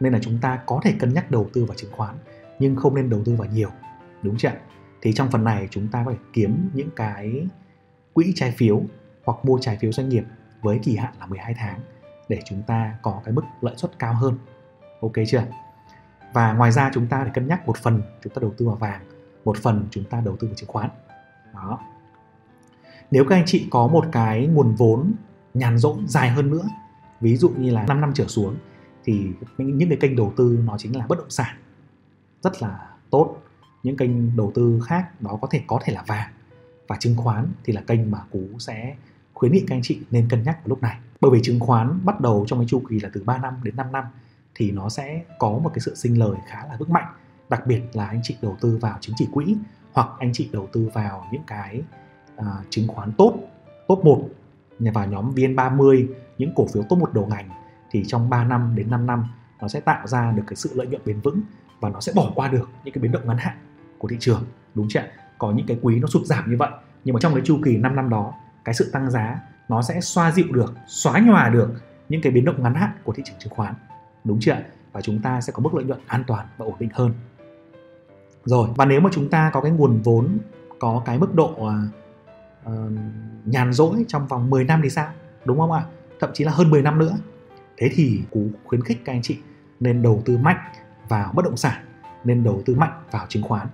Nên 0.00 0.12
là 0.12 0.18
chúng 0.22 0.38
ta 0.38 0.58
có 0.66 0.80
thể 0.82 0.94
cân 0.98 1.14
nhắc 1.14 1.30
đầu 1.30 1.48
tư 1.52 1.64
vào 1.64 1.76
chứng 1.76 1.92
khoán, 1.92 2.14
nhưng 2.58 2.76
không 2.76 2.94
nên 2.94 3.10
đầu 3.10 3.20
tư 3.24 3.34
vào 3.36 3.48
nhiều, 3.48 3.70
đúng 4.22 4.36
chưa 4.36 4.50
thì 5.02 5.12
trong 5.12 5.30
phần 5.30 5.44
này 5.44 5.68
chúng 5.70 5.88
ta 5.88 6.02
có 6.04 6.10
thể 6.10 6.16
kiếm 6.32 6.70
những 6.74 6.88
cái 6.96 7.48
quỹ 8.12 8.32
trái 8.34 8.50
phiếu 8.56 8.82
hoặc 9.24 9.44
mua 9.44 9.58
trái 9.58 9.76
phiếu 9.80 9.92
doanh 9.92 10.08
nghiệp 10.08 10.24
với 10.62 10.80
kỳ 10.82 10.96
hạn 10.96 11.12
là 11.20 11.26
12 11.26 11.54
tháng 11.54 11.80
để 12.28 12.40
chúng 12.44 12.62
ta 12.62 12.94
có 13.02 13.20
cái 13.24 13.34
mức 13.34 13.42
lợi 13.60 13.74
suất 13.76 13.98
cao 13.98 14.14
hơn. 14.14 14.38
Ok 15.00 15.12
chưa? 15.28 15.44
Và 16.32 16.52
ngoài 16.52 16.72
ra 16.72 16.90
chúng 16.94 17.06
ta 17.06 17.20
phải 17.22 17.30
cân 17.34 17.48
nhắc 17.48 17.66
một 17.66 17.76
phần, 17.76 18.02
chúng 18.22 18.34
ta 18.34 18.40
đầu 18.40 18.52
tư 18.56 18.66
vào 18.66 18.76
vàng, 18.76 19.00
một 19.44 19.56
phần 19.62 19.86
chúng 19.90 20.04
ta 20.04 20.20
đầu 20.20 20.36
tư 20.36 20.46
vào 20.46 20.54
chứng 20.54 20.68
khoán. 20.68 20.90
Đó. 21.54 21.78
Nếu 23.10 23.24
các 23.28 23.36
anh 23.36 23.44
chị 23.46 23.68
có 23.70 23.86
một 23.86 24.06
cái 24.12 24.46
nguồn 24.46 24.74
vốn 24.74 25.12
nhàn 25.54 25.78
rỗi 25.78 25.96
dài 26.06 26.30
hơn 26.30 26.50
nữa, 26.50 26.64
ví 27.20 27.36
dụ 27.36 27.48
như 27.48 27.70
là 27.70 27.86
5 27.86 28.00
năm 28.00 28.12
trở 28.14 28.26
xuống, 28.26 28.56
thì 29.04 29.26
những 29.58 29.88
cái 29.88 29.98
kênh 30.00 30.16
đầu 30.16 30.32
tư 30.36 30.60
nó 30.64 30.78
chính 30.78 30.96
là 30.96 31.06
bất 31.06 31.18
động 31.18 31.30
sản. 31.30 31.56
Rất 32.42 32.62
là 32.62 32.90
tốt. 33.10 33.36
Những 33.82 33.96
kênh 33.96 34.36
đầu 34.36 34.52
tư 34.54 34.80
khác 34.86 35.20
đó 35.20 35.38
có 35.40 35.48
thể 35.50 35.62
có 35.66 35.80
thể 35.84 35.92
là 35.92 36.02
vàng 36.06 36.32
và 36.88 36.96
chứng 37.00 37.16
khoán 37.16 37.52
thì 37.64 37.72
là 37.72 37.80
kênh 37.80 38.10
mà 38.10 38.18
cú 38.30 38.58
sẽ 38.58 38.96
khuyến 39.42 39.52
nghị 39.52 39.64
các 39.66 39.76
anh 39.76 39.82
chị 39.82 40.00
nên 40.10 40.28
cân 40.28 40.42
nhắc 40.42 40.56
vào 40.56 40.68
lúc 40.68 40.82
này. 40.82 40.98
Bởi 41.20 41.30
vì 41.30 41.40
chứng 41.42 41.60
khoán 41.60 42.00
bắt 42.04 42.20
đầu 42.20 42.44
trong 42.48 42.58
cái 42.58 42.66
chu 42.68 42.82
kỳ 42.88 43.00
là 43.00 43.10
từ 43.12 43.22
3 43.24 43.38
năm 43.38 43.54
đến 43.62 43.76
5 43.76 43.92
năm 43.92 44.04
thì 44.54 44.70
nó 44.70 44.88
sẽ 44.88 45.22
có 45.38 45.50
một 45.50 45.70
cái 45.74 45.80
sự 45.80 45.94
sinh 45.94 46.18
lời 46.18 46.36
khá 46.46 46.66
là 46.68 46.76
vững 46.78 46.92
mạnh. 46.92 47.04
Đặc 47.48 47.66
biệt 47.66 47.80
là 47.92 48.06
anh 48.06 48.20
chị 48.22 48.36
đầu 48.42 48.56
tư 48.60 48.78
vào 48.80 48.98
chứng 49.00 49.16
chỉ 49.18 49.28
quỹ 49.32 49.56
hoặc 49.92 50.08
anh 50.18 50.30
chị 50.32 50.48
đầu 50.52 50.68
tư 50.72 50.90
vào 50.94 51.26
những 51.32 51.42
cái 51.46 51.82
uh, 52.36 52.44
chứng 52.70 52.88
khoán 52.88 53.12
tốt 53.12 53.34
top 53.88 54.04
1 54.04 54.28
vào 54.78 55.06
nhóm 55.06 55.34
VN30 55.34 56.06
những 56.38 56.52
cổ 56.56 56.66
phiếu 56.74 56.82
top 56.88 56.98
một 56.98 57.14
đầu 57.14 57.26
ngành 57.26 57.48
thì 57.90 58.04
trong 58.06 58.30
3 58.30 58.44
năm 58.44 58.72
đến 58.76 58.90
5 58.90 59.06
năm 59.06 59.24
nó 59.60 59.68
sẽ 59.68 59.80
tạo 59.80 60.06
ra 60.06 60.32
được 60.32 60.44
cái 60.46 60.56
sự 60.56 60.70
lợi 60.74 60.86
nhuận 60.86 61.02
bền 61.04 61.20
vững 61.20 61.40
và 61.80 61.88
nó 61.88 62.00
sẽ 62.00 62.12
bỏ 62.16 62.32
qua 62.34 62.48
được 62.48 62.68
những 62.84 62.94
cái 62.94 63.02
biến 63.02 63.12
động 63.12 63.26
ngắn 63.26 63.38
hạn 63.38 63.56
của 63.98 64.08
thị 64.08 64.16
trường. 64.20 64.44
Đúng 64.74 64.86
chưa 64.88 65.02
có 65.38 65.52
những 65.52 65.66
cái 65.66 65.78
quý 65.82 66.00
nó 66.00 66.08
sụt 66.08 66.26
giảm 66.26 66.50
như 66.50 66.56
vậy 66.58 66.70
nhưng 67.04 67.14
mà 67.14 67.20
trong 67.20 67.34
cái 67.34 67.42
chu 67.44 67.58
kỳ 67.64 67.76
5 67.76 67.96
năm 67.96 68.08
đó 68.08 68.32
cái 68.64 68.74
sự 68.74 68.90
tăng 68.92 69.10
giá 69.10 69.40
nó 69.68 69.82
sẽ 69.82 70.00
xoa 70.00 70.32
dịu 70.32 70.46
được 70.50 70.74
xóa 70.86 71.20
nhòa 71.20 71.48
được 71.48 71.70
những 72.08 72.22
cái 72.22 72.32
biến 72.32 72.44
động 72.44 72.62
ngắn 72.62 72.74
hạn 72.74 72.90
của 73.04 73.12
thị 73.12 73.22
trường 73.26 73.38
chứng 73.38 73.52
khoán. 73.52 73.74
Đúng 74.24 74.38
chưa 74.40 74.56
và 74.92 75.00
chúng 75.00 75.22
ta 75.22 75.40
sẽ 75.40 75.52
có 75.52 75.62
mức 75.62 75.74
lợi 75.74 75.84
nhuận 75.84 76.00
an 76.06 76.24
toàn 76.26 76.46
và 76.56 76.66
ổn 76.66 76.74
định 76.78 76.90
hơn. 76.92 77.12
Rồi 78.44 78.68
và 78.76 78.84
nếu 78.84 79.00
mà 79.00 79.10
chúng 79.12 79.28
ta 79.28 79.50
có 79.54 79.60
cái 79.60 79.72
nguồn 79.72 80.00
vốn 80.02 80.38
có 80.78 81.02
cái 81.04 81.18
mức 81.18 81.34
độ 81.34 81.56
uh, 81.60 82.72
nhàn 83.44 83.72
rỗi 83.72 84.04
trong 84.08 84.26
vòng 84.26 84.50
10 84.50 84.64
năm 84.64 84.80
thì 84.82 84.90
sao? 84.90 85.08
Đúng 85.44 85.58
không 85.58 85.72
ạ? 85.72 85.84
Thậm 86.20 86.30
chí 86.34 86.44
là 86.44 86.52
hơn 86.52 86.70
10 86.70 86.82
năm 86.82 86.98
nữa. 86.98 87.16
Thế 87.76 87.90
thì 87.94 88.20
cú 88.30 88.46
khuyến 88.64 88.84
khích 88.84 89.02
các 89.04 89.12
anh 89.12 89.22
chị 89.22 89.38
nên 89.80 90.02
đầu 90.02 90.22
tư 90.24 90.38
mạnh 90.38 90.58
vào 91.08 91.32
bất 91.34 91.44
động 91.44 91.56
sản 91.56 91.84
nên 92.24 92.44
đầu 92.44 92.62
tư 92.66 92.74
mạnh 92.74 93.02
vào 93.10 93.26
chứng 93.28 93.42
khoán. 93.42 93.66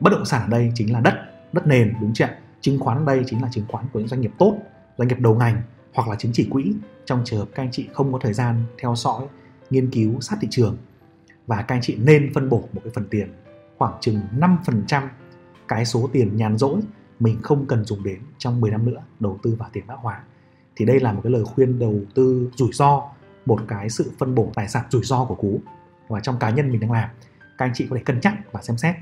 Bất 0.00 0.10
động 0.10 0.24
sản 0.24 0.42
ở 0.42 0.48
đây 0.48 0.72
chính 0.74 0.92
là 0.92 1.00
đất 1.00 1.14
đất 1.52 1.66
nền 1.66 1.94
đúng 2.00 2.12
chưa 2.14 2.28
chứng 2.64 2.78
khoán 2.78 3.04
đây 3.04 3.24
chính 3.26 3.42
là 3.42 3.48
chứng 3.52 3.64
khoán 3.68 3.84
của 3.92 3.98
những 3.98 4.08
doanh 4.08 4.20
nghiệp 4.20 4.32
tốt, 4.38 4.56
doanh 4.98 5.08
nghiệp 5.08 5.20
đầu 5.20 5.34
ngành 5.34 5.62
hoặc 5.94 6.08
là 6.08 6.16
chứng 6.16 6.32
chỉ 6.34 6.48
quỹ. 6.50 6.74
Trong 7.04 7.22
trường 7.24 7.38
hợp 7.38 7.48
các 7.54 7.62
anh 7.62 7.70
chị 7.72 7.88
không 7.92 8.12
có 8.12 8.18
thời 8.18 8.32
gian 8.32 8.62
theo 8.78 8.94
dõi, 8.96 9.26
nghiên 9.70 9.90
cứu, 9.90 10.20
sát 10.20 10.36
thị 10.40 10.48
trường 10.50 10.76
và 11.46 11.62
các 11.62 11.74
anh 11.74 11.80
chị 11.82 11.96
nên 11.96 12.30
phân 12.34 12.48
bổ 12.48 12.64
một 12.72 12.80
cái 12.84 12.92
phần 12.94 13.06
tiền, 13.10 13.32
khoảng 13.78 13.92
chừng 14.00 14.20
5% 14.38 15.08
cái 15.68 15.84
số 15.84 16.08
tiền 16.12 16.36
nhàn 16.36 16.58
rỗi 16.58 16.80
mình 17.20 17.42
không 17.42 17.66
cần 17.66 17.84
dùng 17.84 18.04
đến 18.04 18.20
trong 18.38 18.60
10 18.60 18.70
năm 18.70 18.86
nữa 18.86 19.02
đầu 19.20 19.38
tư 19.42 19.56
vào 19.58 19.68
tiền 19.72 19.84
mã 19.86 19.94
hóa. 19.94 20.22
Thì 20.76 20.84
đây 20.84 21.00
là 21.00 21.12
một 21.12 21.20
cái 21.24 21.32
lời 21.32 21.44
khuyên 21.44 21.78
đầu 21.78 22.00
tư 22.14 22.50
rủi 22.56 22.72
ro, 22.72 23.02
một 23.46 23.60
cái 23.68 23.90
sự 23.90 24.12
phân 24.18 24.34
bổ 24.34 24.50
tài 24.54 24.68
sản 24.68 24.84
rủi 24.90 25.02
ro 25.02 25.24
của 25.24 25.34
cú 25.34 25.60
và 26.08 26.20
trong 26.20 26.38
cá 26.38 26.50
nhân 26.50 26.70
mình 26.70 26.80
đang 26.80 26.92
làm. 26.92 27.08
Các 27.58 27.64
anh 27.64 27.72
chị 27.74 27.86
có 27.90 27.96
thể 27.96 28.02
cân 28.02 28.20
nhắc 28.22 28.34
và 28.52 28.62
xem 28.62 28.76
xét 28.76 28.94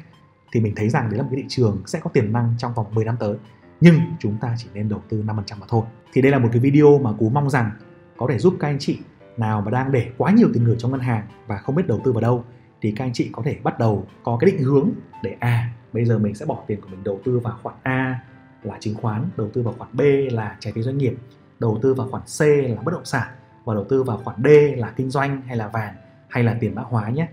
thì 0.52 0.60
mình 0.60 0.72
thấy 0.76 0.88
rằng 0.88 1.10
đấy 1.10 1.18
là 1.18 1.22
một 1.22 1.28
cái 1.32 1.42
thị 1.42 1.48
trường 1.48 1.82
sẽ 1.86 2.00
có 2.00 2.10
tiềm 2.10 2.32
năng 2.32 2.54
trong 2.58 2.74
vòng 2.74 2.86
10 2.94 3.04
năm 3.04 3.16
tới. 3.20 3.36
Nhưng 3.80 4.00
chúng 4.18 4.36
ta 4.40 4.54
chỉ 4.58 4.68
nên 4.74 4.88
đầu 4.88 5.02
tư 5.08 5.22
5% 5.26 5.34
mà 5.60 5.66
thôi. 5.68 5.82
Thì 6.12 6.22
đây 6.22 6.32
là 6.32 6.38
một 6.38 6.48
cái 6.52 6.60
video 6.60 6.98
mà 6.98 7.12
cú 7.12 7.28
mong 7.28 7.50
rằng 7.50 7.70
có 8.16 8.26
thể 8.30 8.38
giúp 8.38 8.54
các 8.60 8.68
anh 8.68 8.78
chị 8.78 8.98
nào 9.36 9.60
mà 9.60 9.70
đang 9.70 9.92
để 9.92 10.10
quá 10.18 10.30
nhiều 10.30 10.48
tiền 10.54 10.64
gửi 10.64 10.76
trong 10.78 10.90
ngân 10.90 11.00
hàng 11.00 11.26
và 11.46 11.56
không 11.56 11.74
biết 11.74 11.86
đầu 11.86 12.00
tư 12.04 12.12
vào 12.12 12.20
đâu 12.20 12.44
thì 12.82 12.92
các 12.96 13.04
anh 13.04 13.12
chị 13.12 13.30
có 13.32 13.42
thể 13.42 13.56
bắt 13.62 13.78
đầu 13.78 14.06
có 14.22 14.36
cái 14.40 14.50
định 14.50 14.62
hướng 14.62 14.90
để 15.22 15.36
à 15.40 15.72
bây 15.92 16.04
giờ 16.04 16.18
mình 16.18 16.34
sẽ 16.34 16.46
bỏ 16.46 16.64
tiền 16.66 16.80
của 16.80 16.88
mình 16.88 17.04
đầu 17.04 17.20
tư 17.24 17.38
vào 17.38 17.58
khoản 17.62 17.76
A 17.82 18.20
là 18.62 18.76
chứng 18.80 18.94
khoán, 18.94 19.28
đầu 19.36 19.50
tư 19.52 19.62
vào 19.62 19.74
khoản 19.78 19.90
B 19.92 20.00
là 20.32 20.56
trái 20.60 20.72
phiếu 20.72 20.84
doanh 20.84 20.98
nghiệp, 20.98 21.14
đầu 21.58 21.78
tư 21.82 21.94
vào 21.94 22.08
khoản 22.08 22.22
C 22.22 22.40
là 22.76 22.82
bất 22.84 22.92
động 22.92 23.04
sản 23.04 23.28
và 23.64 23.74
đầu 23.74 23.84
tư 23.88 24.02
vào 24.02 24.20
khoản 24.24 24.36
D 24.44 24.48
là 24.76 24.92
kinh 24.96 25.10
doanh 25.10 25.42
hay 25.42 25.56
là 25.56 25.68
vàng 25.68 25.94
hay 26.28 26.44
là 26.44 26.56
tiền 26.60 26.74
mã 26.74 26.82
hóa 26.82 27.10
nhé. 27.10 27.28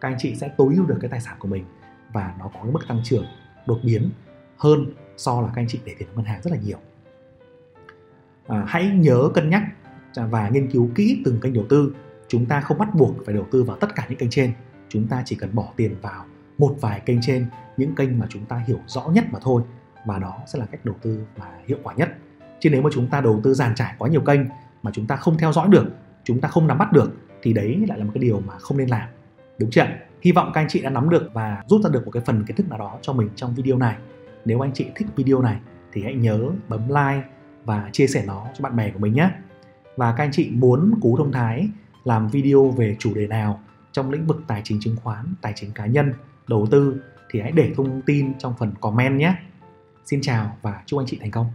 Các 0.00 0.08
anh 0.08 0.16
chị 0.18 0.34
sẽ 0.34 0.48
tối 0.56 0.74
ưu 0.76 0.86
được 0.86 0.98
cái 1.00 1.10
tài 1.10 1.20
sản 1.20 1.36
của 1.38 1.48
mình 1.48 1.64
và 2.12 2.34
nó 2.38 2.44
có 2.44 2.60
cái 2.62 2.72
mức 2.72 2.80
tăng 2.88 3.00
trưởng 3.04 3.24
đột 3.66 3.80
biến 3.82 4.10
hơn 4.56 4.86
so 5.16 5.40
là 5.40 5.46
các 5.46 5.62
anh 5.62 5.68
chị 5.68 5.80
để 5.84 5.94
tiền 5.98 6.08
ngân 6.14 6.24
hàng 6.24 6.40
rất 6.42 6.50
là 6.50 6.58
nhiều. 6.64 6.78
À, 8.46 8.64
hãy 8.68 8.86
nhớ 8.86 9.30
cân 9.34 9.50
nhắc 9.50 9.62
và 10.14 10.48
nghiên 10.48 10.70
cứu 10.70 10.90
kỹ 10.94 11.22
từng 11.24 11.40
kênh 11.40 11.54
đầu 11.54 11.64
tư. 11.68 11.94
Chúng 12.28 12.46
ta 12.46 12.60
không 12.60 12.78
bắt 12.78 12.94
buộc 12.94 13.16
phải 13.26 13.34
đầu 13.34 13.46
tư 13.50 13.62
vào 13.62 13.76
tất 13.76 13.94
cả 13.94 14.06
những 14.08 14.18
kênh 14.18 14.30
trên. 14.30 14.52
Chúng 14.88 15.06
ta 15.06 15.22
chỉ 15.24 15.36
cần 15.36 15.54
bỏ 15.54 15.72
tiền 15.76 15.96
vào 16.02 16.24
một 16.58 16.76
vài 16.80 17.00
kênh 17.00 17.18
trên, 17.22 17.46
những 17.76 17.94
kênh 17.94 18.18
mà 18.18 18.26
chúng 18.30 18.44
ta 18.44 18.62
hiểu 18.66 18.78
rõ 18.86 19.08
nhất 19.08 19.24
mà 19.30 19.38
thôi. 19.42 19.62
Và 20.06 20.18
đó 20.18 20.38
sẽ 20.46 20.58
là 20.58 20.66
cách 20.66 20.84
đầu 20.84 20.94
tư 21.02 21.26
mà 21.38 21.46
hiệu 21.66 21.78
quả 21.82 21.94
nhất. 21.94 22.16
Chứ 22.60 22.70
nếu 22.70 22.82
mà 22.82 22.90
chúng 22.92 23.08
ta 23.08 23.20
đầu 23.20 23.40
tư 23.42 23.54
giàn 23.54 23.74
trải 23.74 23.94
quá 23.98 24.08
nhiều 24.08 24.20
kênh 24.20 24.40
mà 24.82 24.90
chúng 24.94 25.06
ta 25.06 25.16
không 25.16 25.38
theo 25.38 25.52
dõi 25.52 25.68
được, 25.68 25.86
chúng 26.24 26.40
ta 26.40 26.48
không 26.48 26.66
nắm 26.66 26.78
bắt 26.78 26.92
được 26.92 27.12
thì 27.42 27.52
đấy 27.52 27.84
lại 27.88 27.98
là 27.98 28.04
một 28.04 28.10
cái 28.14 28.22
điều 28.22 28.40
mà 28.40 28.58
không 28.58 28.78
nên 28.78 28.88
làm. 28.88 29.08
Đúng 29.58 29.70
chưa? 29.70 29.86
Hy 30.22 30.32
vọng 30.32 30.50
các 30.54 30.60
anh 30.60 30.68
chị 30.68 30.82
đã 30.82 30.90
nắm 30.90 31.10
được 31.10 31.30
và 31.32 31.62
rút 31.68 31.82
ra 31.84 31.90
được 31.90 32.04
một 32.04 32.10
cái 32.10 32.22
phần 32.26 32.44
kiến 32.44 32.56
thức 32.56 32.68
nào 32.68 32.78
đó 32.78 32.98
cho 33.02 33.12
mình 33.12 33.28
trong 33.36 33.54
video 33.54 33.78
này. 33.78 33.96
Nếu 34.44 34.64
anh 34.64 34.70
chị 34.74 34.86
thích 34.94 35.06
video 35.16 35.42
này 35.42 35.56
thì 35.92 36.02
hãy 36.02 36.14
nhớ 36.14 36.50
bấm 36.68 36.88
like 36.88 37.28
và 37.64 37.90
chia 37.92 38.06
sẻ 38.06 38.24
nó 38.26 38.46
cho 38.54 38.62
bạn 38.62 38.76
bè 38.76 38.90
của 38.90 38.98
mình 38.98 39.12
nhé. 39.12 39.30
Và 39.96 40.14
các 40.16 40.24
anh 40.24 40.32
chị 40.32 40.50
muốn 40.50 40.94
Cú 41.00 41.16
Thông 41.16 41.32
Thái 41.32 41.68
làm 42.04 42.28
video 42.28 42.70
về 42.70 42.96
chủ 42.98 43.14
đề 43.14 43.26
nào 43.26 43.60
trong 43.92 44.10
lĩnh 44.10 44.26
vực 44.26 44.42
tài 44.46 44.60
chính 44.64 44.80
chứng 44.80 44.96
khoán, 44.96 45.34
tài 45.40 45.52
chính 45.56 45.72
cá 45.72 45.86
nhân, 45.86 46.12
đầu 46.48 46.66
tư 46.70 47.02
thì 47.30 47.40
hãy 47.40 47.52
để 47.52 47.72
thông 47.76 48.02
tin 48.02 48.38
trong 48.38 48.54
phần 48.58 48.72
comment 48.80 49.18
nhé. 49.18 49.34
Xin 50.04 50.20
chào 50.20 50.56
và 50.62 50.82
chúc 50.86 51.00
anh 51.00 51.06
chị 51.06 51.18
thành 51.20 51.30
công. 51.30 51.46